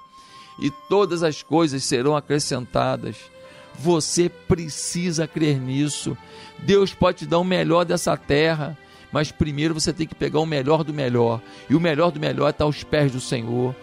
e 0.58 0.70
todas 0.88 1.22
as 1.22 1.42
coisas 1.42 1.84
serão 1.84 2.16
acrescentadas. 2.16 3.16
Você 3.78 4.28
precisa 4.28 5.26
crer 5.26 5.60
nisso. 5.60 6.16
Deus 6.58 6.94
pode 6.94 7.18
te 7.18 7.26
dar 7.26 7.38
o 7.38 7.44
melhor 7.44 7.84
dessa 7.84 8.16
terra 8.16 8.78
mas 9.12 9.30
primeiro 9.30 9.74
você 9.74 9.92
tem 9.92 10.06
que 10.06 10.14
pegar 10.14 10.40
o 10.40 10.46
melhor 10.46 10.82
do 10.82 10.94
melhor, 10.94 11.40
e 11.68 11.74
o 11.74 11.80
melhor 11.80 12.10
do 12.10 12.18
melhor 12.18 12.48
está 12.48 12.64
aos 12.64 12.82
pés 12.82 13.12
do 13.12 13.20
Senhor. 13.20 13.76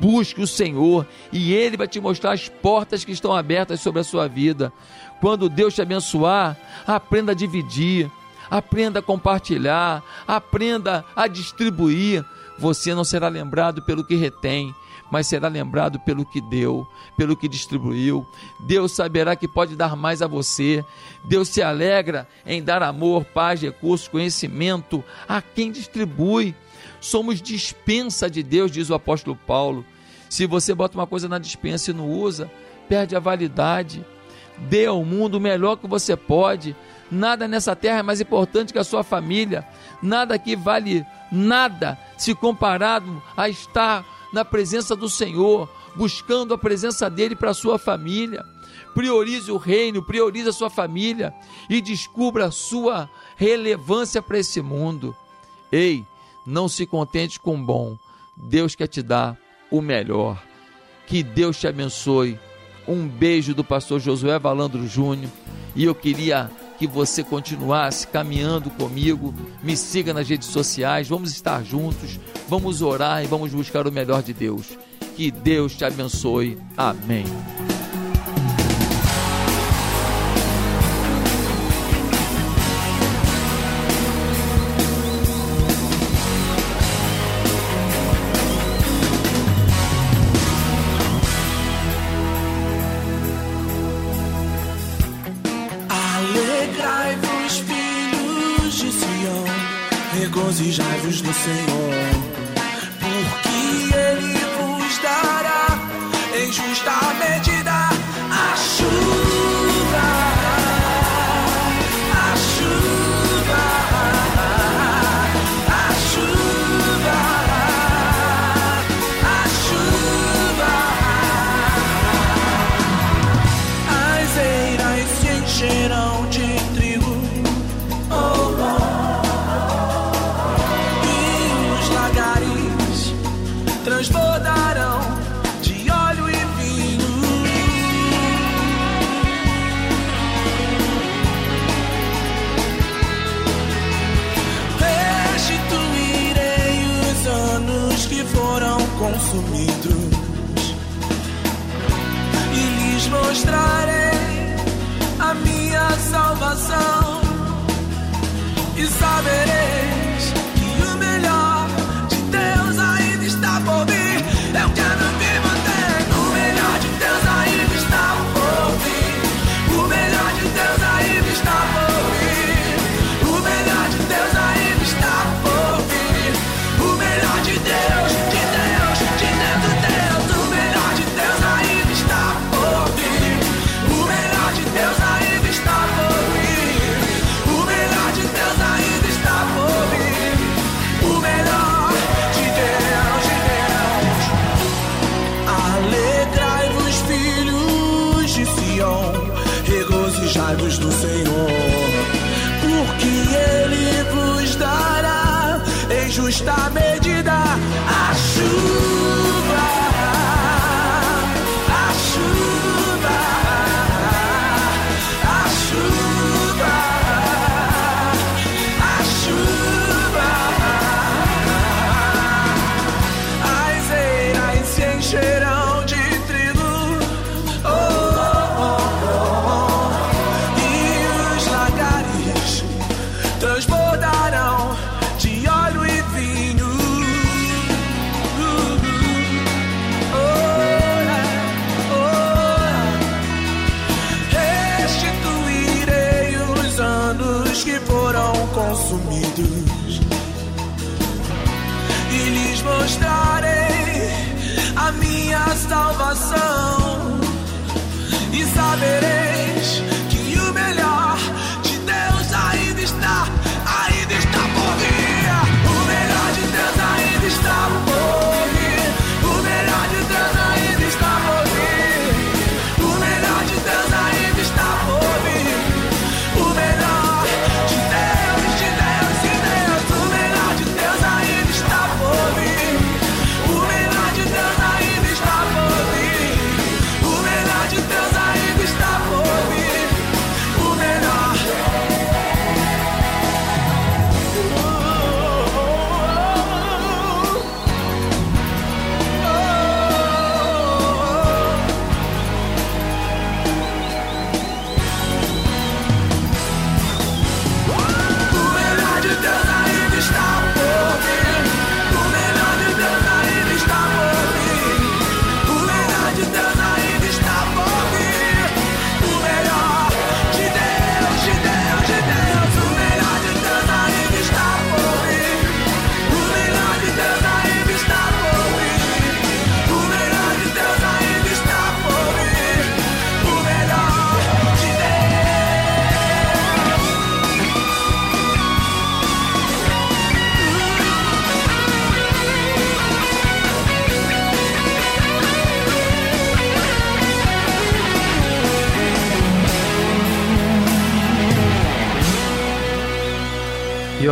Busque 0.00 0.40
o 0.40 0.46
Senhor 0.46 1.06
e 1.30 1.52
Ele 1.52 1.76
vai 1.76 1.86
te 1.86 2.00
mostrar 2.00 2.32
as 2.32 2.48
portas 2.48 3.04
que 3.04 3.12
estão 3.12 3.34
abertas 3.34 3.80
sobre 3.80 4.00
a 4.00 4.04
sua 4.04 4.26
vida. 4.26 4.72
Quando 5.20 5.50
Deus 5.50 5.74
te 5.74 5.82
abençoar, 5.82 6.56
aprenda 6.86 7.32
a 7.32 7.34
dividir, 7.34 8.10
aprenda 8.50 9.00
a 9.00 9.02
compartilhar, 9.02 10.02
aprenda 10.26 11.04
a 11.14 11.26
distribuir. 11.26 12.24
Você 12.58 12.94
não 12.94 13.04
será 13.04 13.28
lembrado 13.28 13.82
pelo 13.82 14.04
que 14.04 14.14
retém, 14.14 14.74
mas 15.10 15.26
será 15.26 15.48
lembrado 15.48 15.98
pelo 16.00 16.24
que 16.24 16.40
deu, 16.40 16.86
pelo 17.16 17.36
que 17.36 17.48
distribuiu. 17.48 18.26
Deus 18.60 18.92
saberá 18.92 19.34
que 19.34 19.48
pode 19.48 19.74
dar 19.76 19.96
mais 19.96 20.22
a 20.22 20.26
você. 20.26 20.84
Deus 21.24 21.48
se 21.48 21.62
alegra 21.62 22.28
em 22.46 22.62
dar 22.62 22.82
amor, 22.82 23.24
paz, 23.24 23.60
recursos, 23.60 24.08
conhecimento 24.08 25.02
a 25.28 25.42
quem 25.42 25.72
distribui. 25.72 26.54
Somos 27.00 27.42
dispensa 27.42 28.30
de 28.30 28.42
Deus, 28.42 28.70
diz 28.70 28.90
o 28.90 28.94
apóstolo 28.94 29.36
Paulo. 29.46 29.84
Se 30.28 30.46
você 30.46 30.74
bota 30.74 30.96
uma 30.96 31.06
coisa 31.06 31.28
na 31.28 31.38
dispensa 31.38 31.90
e 31.90 31.94
não 31.94 32.08
usa, 32.08 32.50
perde 32.88 33.16
a 33.16 33.20
validade. 33.20 34.04
Dê 34.58 34.86
ao 34.86 35.04
mundo 35.04 35.36
o 35.36 35.40
melhor 35.40 35.76
que 35.76 35.88
você 35.88 36.14
pode. 36.16 36.76
Nada 37.10 37.48
nessa 37.48 37.74
terra 37.74 37.98
é 37.98 38.02
mais 38.02 38.20
importante 38.20 38.72
que 38.72 38.78
a 38.78 38.84
sua 38.84 39.02
família. 39.02 39.66
Nada 40.00 40.34
aqui 40.34 40.54
vale 40.54 41.04
nada 41.32 41.98
se 42.16 42.34
comparado 42.34 43.22
a 43.36 43.48
estar 43.48 44.04
na 44.32 44.44
presença 44.44 44.94
do 44.94 45.08
Senhor, 45.08 45.68
buscando 45.94 46.54
a 46.54 46.58
presença 46.58 47.10
dele 47.10 47.34
para 47.34 47.50
a 47.50 47.54
sua 47.54 47.78
família. 47.78 48.44
Priorize 48.94 49.50
o 49.50 49.56
reino, 49.56 50.02
priorize 50.02 50.48
a 50.48 50.52
sua 50.52 50.70
família 50.70 51.32
e 51.68 51.80
descubra 51.80 52.46
a 52.46 52.50
sua 52.50 53.08
relevância 53.36 54.20
para 54.20 54.38
esse 54.38 54.60
mundo. 54.60 55.14
Ei, 55.70 56.04
não 56.46 56.68
se 56.68 56.86
contente 56.86 57.38
com 57.38 57.54
o 57.54 57.64
bom. 57.64 57.96
Deus 58.36 58.74
quer 58.74 58.88
te 58.88 59.02
dar 59.02 59.36
o 59.70 59.80
melhor. 59.80 60.42
Que 61.06 61.22
Deus 61.22 61.58
te 61.58 61.68
abençoe. 61.68 62.38
Um 62.86 63.06
beijo 63.06 63.54
do 63.54 63.62
pastor 63.62 64.00
Josué 64.00 64.38
Valandro 64.38 64.86
Júnior. 64.86 65.30
E 65.76 65.84
eu 65.84 65.94
queria 65.94 66.50
que 66.80 66.86
você 66.86 67.22
continuasse 67.22 68.06
caminhando 68.06 68.70
comigo. 68.70 69.34
Me 69.62 69.76
siga 69.76 70.14
nas 70.14 70.26
redes 70.26 70.48
sociais, 70.48 71.06
vamos 71.06 71.30
estar 71.30 71.62
juntos, 71.62 72.18
vamos 72.48 72.80
orar 72.80 73.22
e 73.22 73.26
vamos 73.26 73.52
buscar 73.52 73.86
o 73.86 73.92
melhor 73.92 74.22
de 74.22 74.32
Deus. 74.32 74.78
Que 75.14 75.30
Deus 75.30 75.76
te 75.76 75.84
abençoe. 75.84 76.56
Amém. 76.78 77.26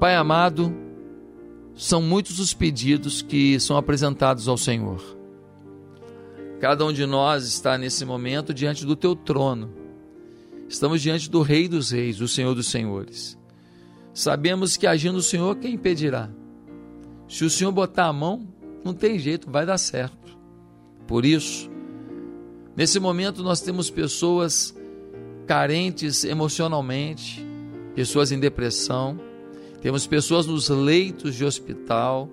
Pai 0.00 0.16
amado, 0.16 0.81
são 1.74 2.02
muitos 2.02 2.38
os 2.38 2.52
pedidos 2.52 3.22
que 3.22 3.58
são 3.58 3.76
apresentados 3.76 4.48
ao 4.48 4.58
Senhor. 4.58 5.02
Cada 6.60 6.84
um 6.84 6.92
de 6.92 7.06
nós 7.06 7.44
está 7.44 7.76
nesse 7.76 8.04
momento 8.04 8.54
diante 8.54 8.86
do 8.86 8.94
teu 8.94 9.16
trono. 9.16 9.70
Estamos 10.68 11.02
diante 11.02 11.28
do 11.28 11.42
Rei 11.42 11.68
dos 11.68 11.90
Reis, 11.90 12.20
o 12.20 12.28
Senhor 12.28 12.54
dos 12.54 12.68
Senhores. 12.68 13.38
Sabemos 14.14 14.76
que 14.76 14.86
agindo 14.86 15.16
o 15.16 15.22
Senhor, 15.22 15.56
quem 15.56 15.74
impedirá? 15.74 16.30
Se 17.28 17.44
o 17.44 17.50
Senhor 17.50 17.72
botar 17.72 18.06
a 18.06 18.12
mão, 18.12 18.46
não 18.84 18.94
tem 18.94 19.18
jeito, 19.18 19.50
vai 19.50 19.66
dar 19.66 19.78
certo. 19.78 20.38
Por 21.06 21.24
isso, 21.24 21.70
nesse 22.76 23.00
momento 23.00 23.42
nós 23.42 23.60
temos 23.60 23.90
pessoas 23.90 24.74
carentes 25.46 26.24
emocionalmente, 26.24 27.44
pessoas 27.94 28.30
em 28.30 28.38
depressão, 28.38 29.18
temos 29.82 30.06
pessoas 30.06 30.46
nos 30.46 30.68
leitos 30.68 31.34
de 31.34 31.44
hospital, 31.44 32.30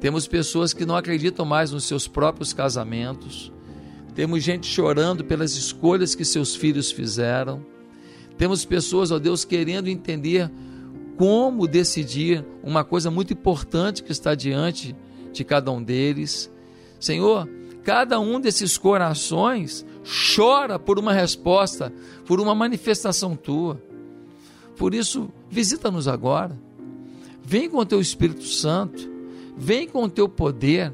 temos 0.00 0.26
pessoas 0.26 0.74
que 0.74 0.84
não 0.84 0.96
acreditam 0.96 1.46
mais 1.46 1.70
nos 1.70 1.84
seus 1.84 2.06
próprios 2.08 2.52
casamentos, 2.52 3.52
temos 4.14 4.42
gente 4.42 4.66
chorando 4.66 5.24
pelas 5.24 5.56
escolhas 5.56 6.14
que 6.14 6.24
seus 6.24 6.56
filhos 6.56 6.90
fizeram, 6.90 7.64
temos 8.36 8.64
pessoas, 8.64 9.12
ó 9.12 9.18
Deus, 9.18 9.44
querendo 9.44 9.88
entender 9.88 10.50
como 11.16 11.66
decidir 11.66 12.44
uma 12.62 12.84
coisa 12.84 13.10
muito 13.10 13.32
importante 13.32 14.02
que 14.02 14.12
está 14.12 14.34
diante 14.34 14.94
de 15.32 15.44
cada 15.44 15.70
um 15.70 15.82
deles. 15.82 16.50
Senhor, 17.00 17.48
cada 17.82 18.20
um 18.20 18.38
desses 18.40 18.76
corações 18.76 19.86
chora 20.34 20.78
por 20.78 20.98
uma 20.98 21.12
resposta, 21.12 21.92
por 22.26 22.40
uma 22.40 22.54
manifestação 22.54 23.34
tua. 23.34 23.80
Por 24.76 24.94
isso, 24.94 25.30
visita-nos 25.50 26.08
agora. 26.08 26.58
Vem 27.44 27.68
com 27.68 27.78
o 27.78 27.86
teu 27.86 28.00
Espírito 28.00 28.44
Santo, 28.44 29.08
vem 29.56 29.86
com 29.86 30.04
o 30.04 30.10
teu 30.10 30.28
poder, 30.28 30.92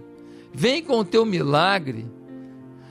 vem 0.52 0.82
com 0.82 0.98
o 0.98 1.04
teu 1.04 1.24
milagre. 1.24 2.06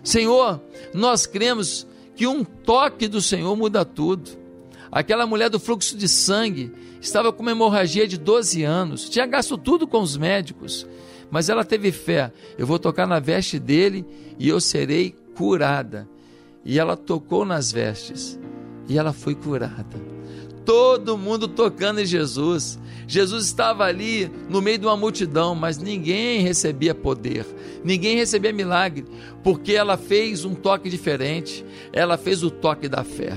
Senhor, 0.03 0.59
nós 0.93 1.26
cremos 1.26 1.88
que 2.16 2.26
um 2.26 2.43
toque 2.43 3.07
do 3.07 3.22
Senhor 3.22 3.55
muda 3.55 3.86
tudo. 3.86 4.32
Aquela 4.91 5.26
mulher 5.26 5.49
do 5.49 5.59
fluxo 5.59 5.95
de 5.95 6.07
sangue 6.07 6.72
estava 6.99 7.32
com 7.32 7.41
uma 7.41 7.51
hemorragia 7.51 8.07
de 8.07 8.18
12 8.18 8.64
anos, 8.64 9.09
tinha 9.09 9.26
gasto 9.26 9.57
tudo 9.57 9.88
com 9.88 10.01
os 10.01 10.18
médicos, 10.18 10.86
mas 11.30 11.47
ela 11.47 11.64
teve 11.64 11.91
fé. 11.91 12.32
Eu 12.57 12.68
vou 12.68 12.78
tocar 12.78 13.07
na 13.07 13.20
veste 13.20 13.57
dele 13.57 14.05
e 14.38 14.49
eu 14.49 14.59
serei 14.59 15.16
curada. 15.36 16.09
E 16.66 16.78
ela 16.78 16.97
tocou 16.97 17.45
nas 17.45 17.72
vestes 17.72 18.39
e 18.88 18.97
ela 18.97 19.14
foi 19.14 19.34
curada. 19.34 20.21
Todo 20.66 21.18
mundo 21.18 21.47
tocando 21.47 21.99
em 21.99 22.05
Jesus. 22.05 22.80
Jesus 23.07 23.45
estava 23.45 23.84
ali 23.84 24.32
no 24.49 24.62
meio 24.62 24.78
de 24.78 24.86
uma 24.86 24.95
multidão, 24.95 25.53
mas 25.53 25.78
ninguém 25.78 26.41
recebia 26.41 26.95
poder, 26.95 27.45
ninguém 27.84 28.16
recebia 28.16 28.53
milagre, 28.53 29.05
porque 29.43 29.74
ela 29.74 29.97
fez 29.97 30.45
um 30.45 30.55
toque 30.55 30.89
diferente. 30.89 31.66
Ela 31.91 32.18
fez 32.18 32.41
o 32.41 32.49
toque 32.49 32.88
da 32.88 33.03
fé. 33.03 33.34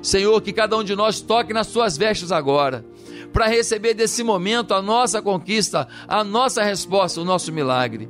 Senhor, 0.00 0.40
que 0.40 0.52
cada 0.52 0.76
um 0.76 0.84
de 0.84 0.94
nós 0.94 1.20
toque 1.20 1.52
nas 1.52 1.66
suas 1.66 1.96
vestes 1.96 2.30
agora, 2.30 2.84
para 3.32 3.48
receber 3.48 3.94
desse 3.94 4.22
momento 4.22 4.72
a 4.72 4.80
nossa 4.80 5.20
conquista, 5.20 5.88
a 6.06 6.22
nossa 6.22 6.62
resposta, 6.62 7.20
o 7.20 7.24
nosso 7.24 7.52
milagre. 7.52 8.08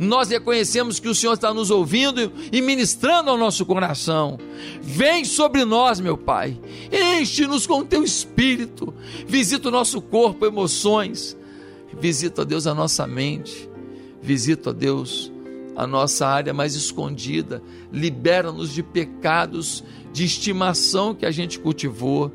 Nós 0.00 0.30
reconhecemos 0.30 0.98
que 0.98 1.10
o 1.10 1.14
Senhor 1.14 1.34
está 1.34 1.52
nos 1.52 1.70
ouvindo 1.70 2.32
e 2.50 2.62
ministrando 2.62 3.28
ao 3.28 3.36
nosso 3.36 3.66
coração. 3.66 4.38
Vem 4.80 5.26
sobre 5.26 5.62
nós, 5.66 6.00
meu 6.00 6.16
Pai, 6.16 6.58
enche-nos 6.90 7.66
com 7.66 7.80
o 7.80 7.84
teu 7.84 8.02
espírito, 8.02 8.94
visita 9.26 9.68
o 9.68 9.70
nosso 9.70 10.00
corpo, 10.00 10.46
emoções, 10.46 11.36
visita, 12.00 12.46
Deus, 12.46 12.66
a 12.66 12.74
nossa 12.74 13.06
mente, 13.06 13.68
visita, 14.22 14.72
Deus, 14.72 15.30
a 15.76 15.86
nossa 15.86 16.26
área 16.26 16.54
mais 16.54 16.74
escondida, 16.74 17.62
libera-nos 17.92 18.72
de 18.72 18.82
pecados 18.82 19.84
de 20.14 20.24
estimação 20.24 21.14
que 21.14 21.26
a 21.26 21.30
gente 21.30 21.58
cultivou, 21.58 22.32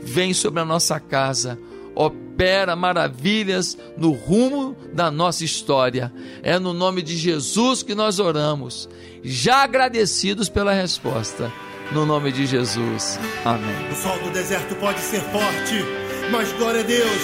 vem 0.00 0.32
sobre 0.32 0.60
a 0.60 0.64
nossa 0.64 1.00
casa, 1.00 1.58
opera 2.00 2.74
maravilhas 2.74 3.76
no 3.96 4.12
rumo 4.12 4.74
da 4.94 5.10
nossa 5.10 5.44
história. 5.44 6.10
É 6.42 6.58
no 6.58 6.72
nome 6.72 7.02
de 7.02 7.16
Jesus 7.16 7.82
que 7.82 7.94
nós 7.94 8.18
oramos, 8.18 8.88
já 9.22 9.62
agradecidos 9.64 10.48
pela 10.48 10.72
resposta. 10.72 11.52
No 11.92 12.06
nome 12.06 12.32
de 12.32 12.46
Jesus. 12.46 13.18
Amém. 13.44 13.90
O 13.90 13.94
sol 13.96 14.16
do 14.20 14.30
deserto 14.30 14.74
pode 14.76 15.00
ser 15.00 15.20
forte, 15.20 15.84
mas 16.30 16.52
glória 16.52 16.80
a 16.80 16.84
Deus, 16.84 17.20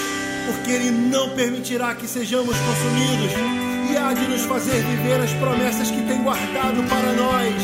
porque 0.47 0.73
Ele 0.73 0.91
não 0.91 1.31
permitirá 1.31 1.95
que 1.95 2.07
sejamos 2.07 2.55
consumidos 2.57 3.33
e 3.91 3.97
há 3.97 4.13
de 4.13 4.29
nos 4.29 4.43
fazer 4.43 4.83
viver 4.83 5.21
as 5.21 5.33
promessas 5.35 5.91
que 5.91 6.03
tem 6.03 6.23
guardado 6.23 6.83
para 6.89 7.13
nós. 7.13 7.55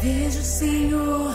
Vejo, 0.00 0.42
Senhor, 0.42 1.34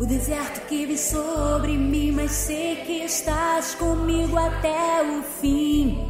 o 0.00 0.06
deserto 0.06 0.62
que 0.66 0.86
vem 0.86 0.96
sobre 0.96 1.76
mim, 1.76 2.10
mas 2.12 2.30
sei 2.30 2.76
que 2.76 3.04
estás 3.04 3.74
comigo 3.74 4.34
até 4.38 5.02
o 5.02 5.22
fim. 5.22 6.08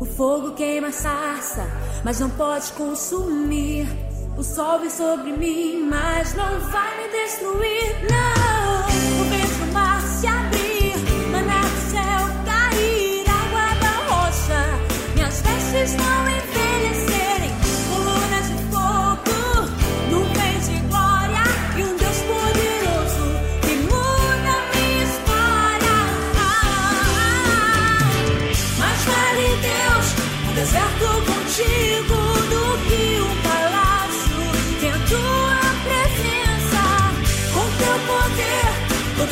O 0.00 0.06
fogo 0.06 0.52
queima 0.52 0.88
a 0.88 0.92
sarça, 0.92 1.66
mas 2.02 2.18
não 2.18 2.30
pode 2.30 2.72
consumir. 2.72 3.86
O 4.38 4.42
sol 4.42 4.80
vem 4.80 4.88
sobre 4.88 5.32
mim, 5.32 5.86
mas 5.86 6.34
não 6.34 6.60
vai 6.60 6.96
me 6.96 7.12
destruir. 7.12 8.08
Não, 8.10 9.20
o 9.20 9.24
vejo 9.28 9.64
o 9.64 9.72
mar 9.74 10.00
se 10.00 10.26
abrir, 10.26 10.65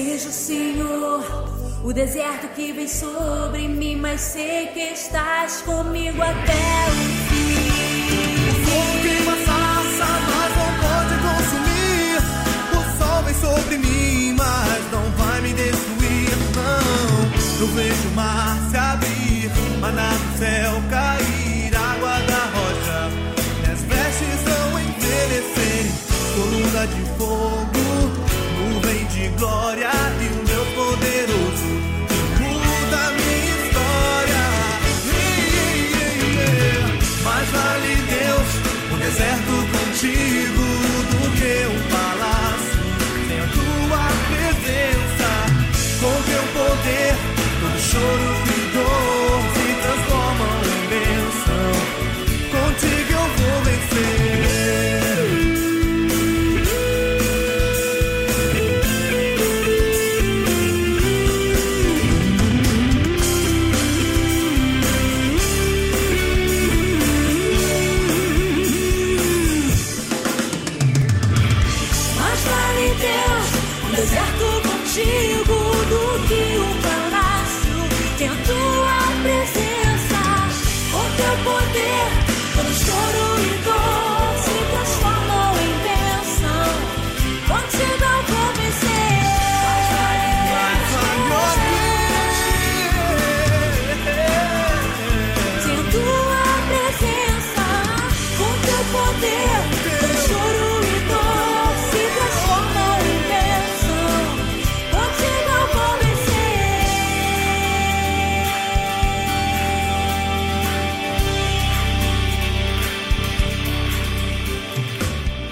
Vejo, 0.00 0.30
Senhor, 0.30 1.24
o 1.82 1.92
deserto 1.92 2.46
que 2.54 2.72
vem 2.72 2.86
sobre 2.86 3.66
mim, 3.66 3.96
mas 3.96 4.20
sei 4.20 4.68
que 4.68 4.78
estás 4.78 5.60
comigo 5.62 6.22
até 6.22 6.86
o 6.86 6.92
fim. 7.28 8.62
fogo 8.64 9.02
queima 9.02 9.32
a 9.32 9.44
sarça, 9.44 10.06
mas 10.28 10.50
não 10.56 10.70
pode 10.84 11.14
consumir. 11.26 12.18
O 12.78 12.82
sol 12.96 13.22
vem 13.24 13.34
sobre 13.34 13.78
mim, 13.78 14.36
mas 14.38 14.92
não 14.92 15.10
vai 15.16 15.40
me 15.40 15.52
destruir, 15.52 16.30
não. 16.54 17.60
Eu 17.60 17.66
vejo 17.74 18.08
o 18.08 18.14
mar 18.14 18.56
se 18.70 18.76
abrir, 18.76 19.50
maná 19.80 20.10
do 20.10 20.38
céu 20.38 20.80
cair, 20.90 21.76
água 21.76 22.20
da 22.20 22.44
rocha. 22.54 23.10
Minhas 23.62 23.82
vestes 23.82 24.42
vão 24.46 24.78
envelhecer, 24.78 25.90
coluna 26.36 26.86
de 26.86 27.02
fogo, 27.02 27.17
glória 29.38 30.17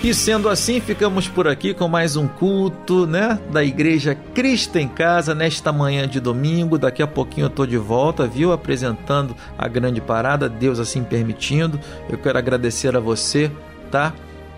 E 0.06 0.14
sendo 0.14 0.48
assim, 0.48 0.78
ficamos 0.78 1.26
por 1.26 1.48
aqui 1.48 1.74
com 1.74 1.88
mais 1.88 2.14
um 2.14 2.28
culto, 2.28 3.08
né, 3.08 3.40
da 3.50 3.64
Igreja 3.64 4.14
Cristo 4.14 4.78
em 4.78 4.86
Casa 4.86 5.34
nesta 5.34 5.72
manhã 5.72 6.06
de 6.06 6.20
domingo. 6.20 6.78
Daqui 6.78 7.02
a 7.02 7.08
pouquinho 7.08 7.46
eu 7.46 7.50
tô 7.50 7.66
de 7.66 7.76
volta, 7.76 8.24
viu, 8.24 8.52
apresentando 8.52 9.34
a 9.58 9.66
grande 9.66 10.00
parada, 10.00 10.48
Deus 10.48 10.78
assim 10.78 11.02
permitindo. 11.02 11.80
Eu 12.08 12.16
quero 12.18 12.38
agradecer 12.38 12.96
a 12.96 13.00
você, 13.00 13.50
tá, 13.90 14.14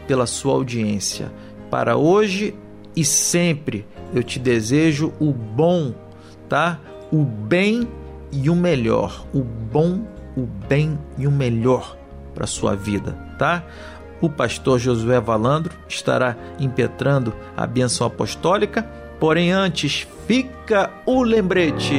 pela 0.07 0.27
sua 0.27 0.53
audiência. 0.53 1.33
Para 1.71 1.97
hoje 1.97 2.55
e 2.95 3.03
sempre 3.03 3.87
eu 4.13 4.23
te 4.23 4.39
desejo 4.39 5.15
o 5.19 5.33
bom, 5.33 5.95
tá? 6.47 6.79
O 7.11 7.25
bem 7.25 7.89
e 8.31 8.51
o 8.51 8.55
melhor. 8.55 9.25
O 9.33 9.43
bom, 9.43 10.07
o 10.37 10.43
bem 10.69 10.99
e 11.17 11.27
o 11.27 11.31
melhor 11.31 11.97
para 12.35 12.47
sua 12.47 12.77
vida, 12.77 13.13
tá? 13.39 13.65
O 14.21 14.29
pastor 14.29 14.79
Josué 14.79 15.21
Valandro 15.21 15.75
estará 15.89 16.37
impetrando 16.59 17.35
a 17.57 17.67
bênção 17.67 18.07
apostólica, 18.07 18.83
porém 19.21 19.53
antes 19.53 20.07
fica 20.27 20.91
o 21.07 21.23
lembrete. 21.23 21.95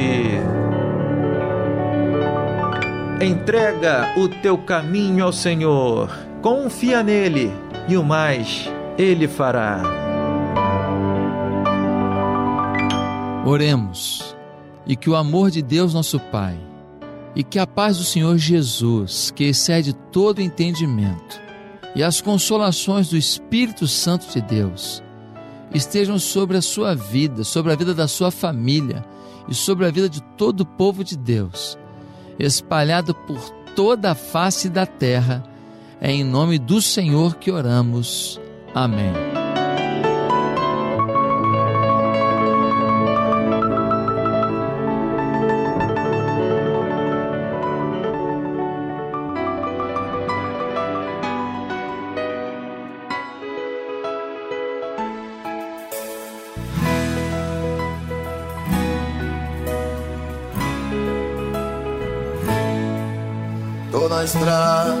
Entrega 3.20 4.14
o 4.16 4.28
teu 4.28 4.56
caminho 4.56 5.24
ao 5.24 5.32
Senhor, 5.32 6.10
confia 6.40 7.02
nele 7.02 7.52
e 7.88 7.96
o 7.96 8.04
mais 8.04 8.70
ele 8.96 9.28
fará. 9.28 9.82
Oremos 13.44 14.34
e 14.86 14.96
que 14.96 15.08
o 15.08 15.16
amor 15.16 15.50
de 15.50 15.62
Deus, 15.62 15.94
nosso 15.94 16.18
Pai, 16.18 16.58
e 17.34 17.44
que 17.44 17.58
a 17.58 17.66
paz 17.66 17.98
do 17.98 18.04
Senhor 18.04 18.36
Jesus, 18.36 19.30
que 19.30 19.44
excede 19.44 19.92
todo 19.92 20.40
entendimento, 20.40 21.40
e 21.94 22.02
as 22.02 22.20
consolações 22.20 23.08
do 23.08 23.16
Espírito 23.16 23.86
Santo 23.86 24.32
de 24.32 24.40
Deus 24.40 25.02
estejam 25.72 26.18
sobre 26.18 26.56
a 26.56 26.62
sua 26.62 26.94
vida, 26.94 27.44
sobre 27.44 27.72
a 27.72 27.76
vida 27.76 27.94
da 27.94 28.08
sua 28.08 28.30
família 28.30 29.04
e 29.48 29.54
sobre 29.54 29.86
a 29.86 29.90
vida 29.90 30.08
de 30.08 30.20
todo 30.36 30.60
o 30.60 30.66
povo 30.66 31.04
de 31.04 31.16
Deus, 31.16 31.78
espalhado 32.38 33.14
por 33.14 33.38
toda 33.74 34.12
a 34.12 34.14
face 34.14 34.68
da 34.68 34.86
terra. 34.86 35.44
É 36.00 36.10
em 36.10 36.24
nome 36.24 36.58
do 36.58 36.80
Senhor 36.80 37.36
que 37.36 37.50
oramos. 37.50 38.40
Amém. 38.74 39.39
Na 64.20 64.24
estrada, 64.24 64.96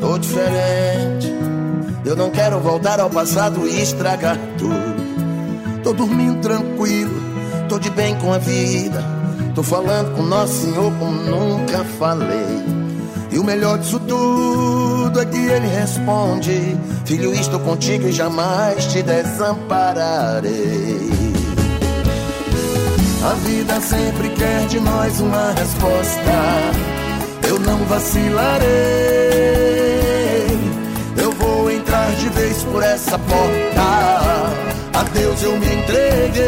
tô 0.00 0.18
diferente. 0.18 1.34
Eu 2.04 2.14
não 2.14 2.30
quero 2.30 2.60
voltar 2.60 3.00
ao 3.00 3.10
passado 3.10 3.66
e 3.66 3.82
estragar 3.82 4.38
tudo. 4.56 5.82
Tô 5.82 5.92
dormindo 5.92 6.40
tranquilo, 6.40 7.20
tô 7.68 7.78
de 7.78 7.90
bem 7.90 8.14
com 8.16 8.32
a 8.32 8.38
vida. 8.38 9.04
Tô 9.54 9.62
falando 9.62 10.14
com 10.14 10.22
Nosso 10.22 10.62
Senhor 10.62 10.92
como 10.98 11.22
nunca 11.22 11.84
falei. 11.98 12.64
E 13.32 13.38
o 13.38 13.44
melhor 13.44 13.78
disso 13.78 13.98
tudo 14.00 15.20
é 15.20 15.24
que 15.24 15.38
ele 15.38 15.66
responde: 15.66 16.76
Filho, 17.04 17.34
estou 17.34 17.58
contigo 17.60 18.06
e 18.06 18.12
jamais 18.12 18.84
te 18.86 19.02
desampararei. 19.02 21.10
A 23.24 23.34
vida 23.44 23.80
sempre 23.80 24.28
quer 24.30 24.66
de 24.68 24.78
nós 24.78 25.20
uma 25.20 25.52
resposta. 25.52 26.95
Não 27.66 27.78
vacilarei. 27.86 28.66
Eu 31.16 31.32
vou 31.32 31.70
entrar 31.70 32.12
de 32.12 32.28
vez 32.30 32.62
por 32.64 32.82
essa 32.82 33.18
porta. 33.18 33.82
A 34.94 35.02
Deus 35.12 35.42
eu 35.42 35.56
me 35.58 35.66
entreguei. 35.66 36.44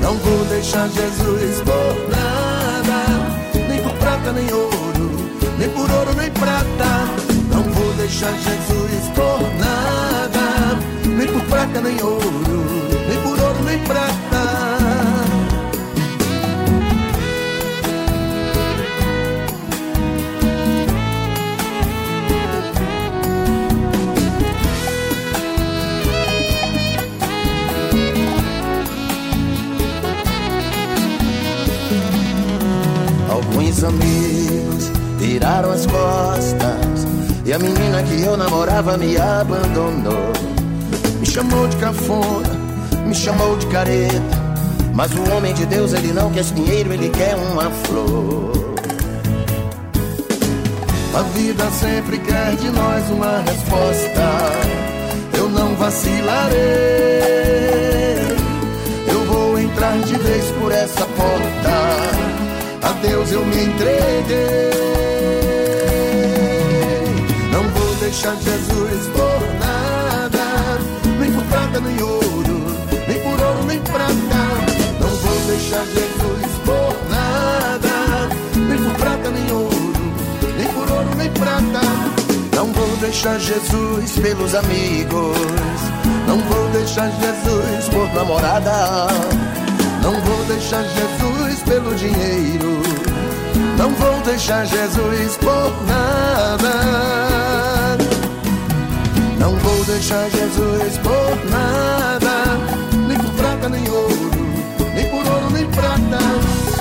Não 0.00 0.14
vou 0.14 0.44
deixar 0.46 0.88
Jesus 0.88 1.60
por 1.62 2.08
nada, 2.08 3.04
nem 3.68 3.82
por 3.82 3.92
prata 3.94 4.32
nem 4.32 4.52
ouro, 4.52 5.10
nem 5.58 5.68
por 5.70 5.90
ouro 5.90 6.14
nem 6.16 6.30
prata. 6.30 7.08
Não 7.52 7.62
vou 7.62 7.92
deixar 7.94 8.32
Jesus 8.32 9.08
por 9.14 9.40
nada, 9.58 10.78
nem 11.04 11.26
por 11.26 11.42
prata 11.42 11.80
nem 11.80 12.00
ouro, 12.02 12.64
nem 13.08 13.20
por 13.22 13.38
ouro 13.38 13.62
nem 13.64 13.78
prata. 13.80 14.25
Alguns 33.76 33.84
amigos 33.84 34.90
viraram 35.18 35.70
as 35.70 35.84
costas 35.84 37.06
e 37.44 37.52
a 37.52 37.58
menina 37.58 38.02
que 38.04 38.22
eu 38.22 38.34
namorava 38.34 38.96
me 38.96 39.18
abandonou. 39.18 40.32
Me 41.20 41.26
chamou 41.26 41.68
de 41.68 41.76
cafona, 41.76 42.54
me 43.04 43.14
chamou 43.14 43.54
de 43.58 43.66
careta. 43.66 44.46
Mas 44.94 45.12
o 45.12 45.30
homem 45.30 45.52
de 45.52 45.66
Deus, 45.66 45.92
ele 45.92 46.10
não 46.14 46.30
quer 46.30 46.44
dinheiro, 46.44 46.94
ele 46.94 47.10
quer 47.10 47.34
uma 47.34 47.70
flor. 47.70 48.52
A 51.14 51.22
vida 51.36 51.70
sempre 51.70 52.18
quer 52.18 52.56
de 52.56 52.70
nós 52.70 53.10
uma 53.10 53.42
resposta. 53.42 55.36
Eu 55.36 55.50
não 55.50 55.74
vacilarei. 55.74 56.56
Eu 59.06 59.22
vou 59.26 59.58
entrar 59.58 59.98
de 59.98 60.14
vez 60.14 60.50
por 60.52 60.72
essa 60.72 61.04
porta. 61.04 61.65
Deus 63.02 63.32
eu 63.32 63.44
me 63.44 63.64
entreguei. 63.64 64.36
Não 67.52 67.62
vou 67.62 67.94
deixar 67.96 68.34
Jesus 68.36 69.06
por 69.08 69.40
nada, 69.60 70.78
nem 71.18 71.32
por 71.32 71.44
prata 71.44 71.80
nem 71.80 72.02
ouro, 72.02 72.66
nem 73.08 73.20
por 73.20 73.40
ouro 73.42 73.64
nem 73.66 73.80
prata. 73.80 74.12
Não 75.00 75.08
vou 75.08 75.38
deixar 75.46 75.84
Jesus 75.86 76.52
por 76.64 76.96
nada, 77.10 78.28
nem 78.56 78.78
por 78.78 78.94
prata 78.94 79.30
nem 79.30 79.52
ouro, 79.52 79.92
nem 80.56 80.68
por 80.68 80.90
ouro 80.90 81.14
nem 81.16 81.30
prata. 81.30 81.80
Não 82.54 82.72
vou 82.72 82.96
deixar 82.98 83.38
Jesus 83.38 84.18
pelos 84.18 84.54
amigos, 84.54 85.36
não 86.26 86.38
vou 86.38 86.68
deixar 86.70 87.10
Jesus 87.10 87.88
por 87.90 88.12
namorada. 88.14 89.25
Não 90.06 90.20
vou 90.20 90.44
deixar 90.44 90.84
Jesus 90.84 91.62
pelo 91.64 91.92
dinheiro. 91.96 92.80
Não 93.76 93.90
vou 93.90 94.20
deixar 94.22 94.64
Jesus 94.64 95.36
por 95.38 95.84
nada. 95.84 96.74
Não 99.36 99.56
vou 99.56 99.84
deixar 99.84 100.30
Jesus 100.30 100.98
por 100.98 101.50
nada. 101.50 102.56
Nem 103.08 103.18
por 103.18 103.32
prata, 103.32 103.68
nem 103.68 103.88
ouro. 103.88 104.30
Nem 104.94 105.10
por 105.10 105.26
ouro, 105.26 105.50
nem 105.50 105.66
prata. 105.70 106.20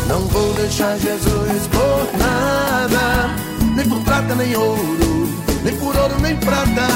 Não 0.08 0.20
vou 0.28 0.54
deixar 0.54 0.96
Jesus 1.00 1.68
por 1.72 2.20
nada. 2.20 3.36
Nem 3.76 3.90
por 3.90 4.02
prata, 4.02 4.36
nem 4.36 4.56
ouro. 4.56 5.28
Nem 5.64 5.76
por 5.78 5.98
ouro, 5.98 6.16
nem 6.22 6.36
prata. 6.36 6.88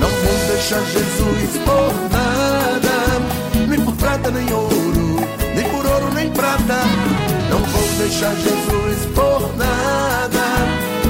Não 0.00 0.08
vou 0.08 0.46
deixar 0.48 0.80
Jesus 0.86 1.58
por 1.66 1.92
nada. 2.10 3.68
Nem 3.68 3.80
por 3.84 3.94
prata, 3.96 4.30
nem 4.30 4.50
ouro 4.50 4.97
nem 5.58 5.68
por 5.70 5.84
ouro 5.84 6.14
nem 6.14 6.30
prata. 6.30 6.84
Não 7.50 7.58
vou 7.58 7.88
deixar 7.98 8.32
Jesus 8.36 9.06
por 9.12 9.56
nada, 9.56 10.44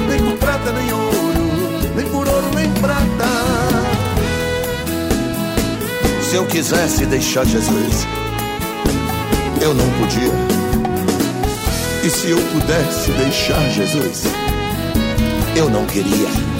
nem 0.07 0.19
por 0.23 0.37
prata 0.39 0.71
nem 0.71 0.91
ouro, 0.91 1.95
nem 1.95 2.05
por 2.07 2.27
ouro 2.27 2.49
nem 2.55 2.71
prata. 2.81 3.29
Se 6.27 6.35
eu 6.35 6.45
quisesse 6.47 7.05
deixar 7.05 7.45
Jesus, 7.45 8.07
eu 9.61 9.73
não 9.73 9.89
podia. 9.99 10.33
E 12.03 12.09
se 12.09 12.31
eu 12.31 12.37
pudesse 12.37 13.11
deixar 13.11 13.69
Jesus, 13.69 14.23
eu 15.55 15.69
não 15.69 15.85
queria. 15.85 16.58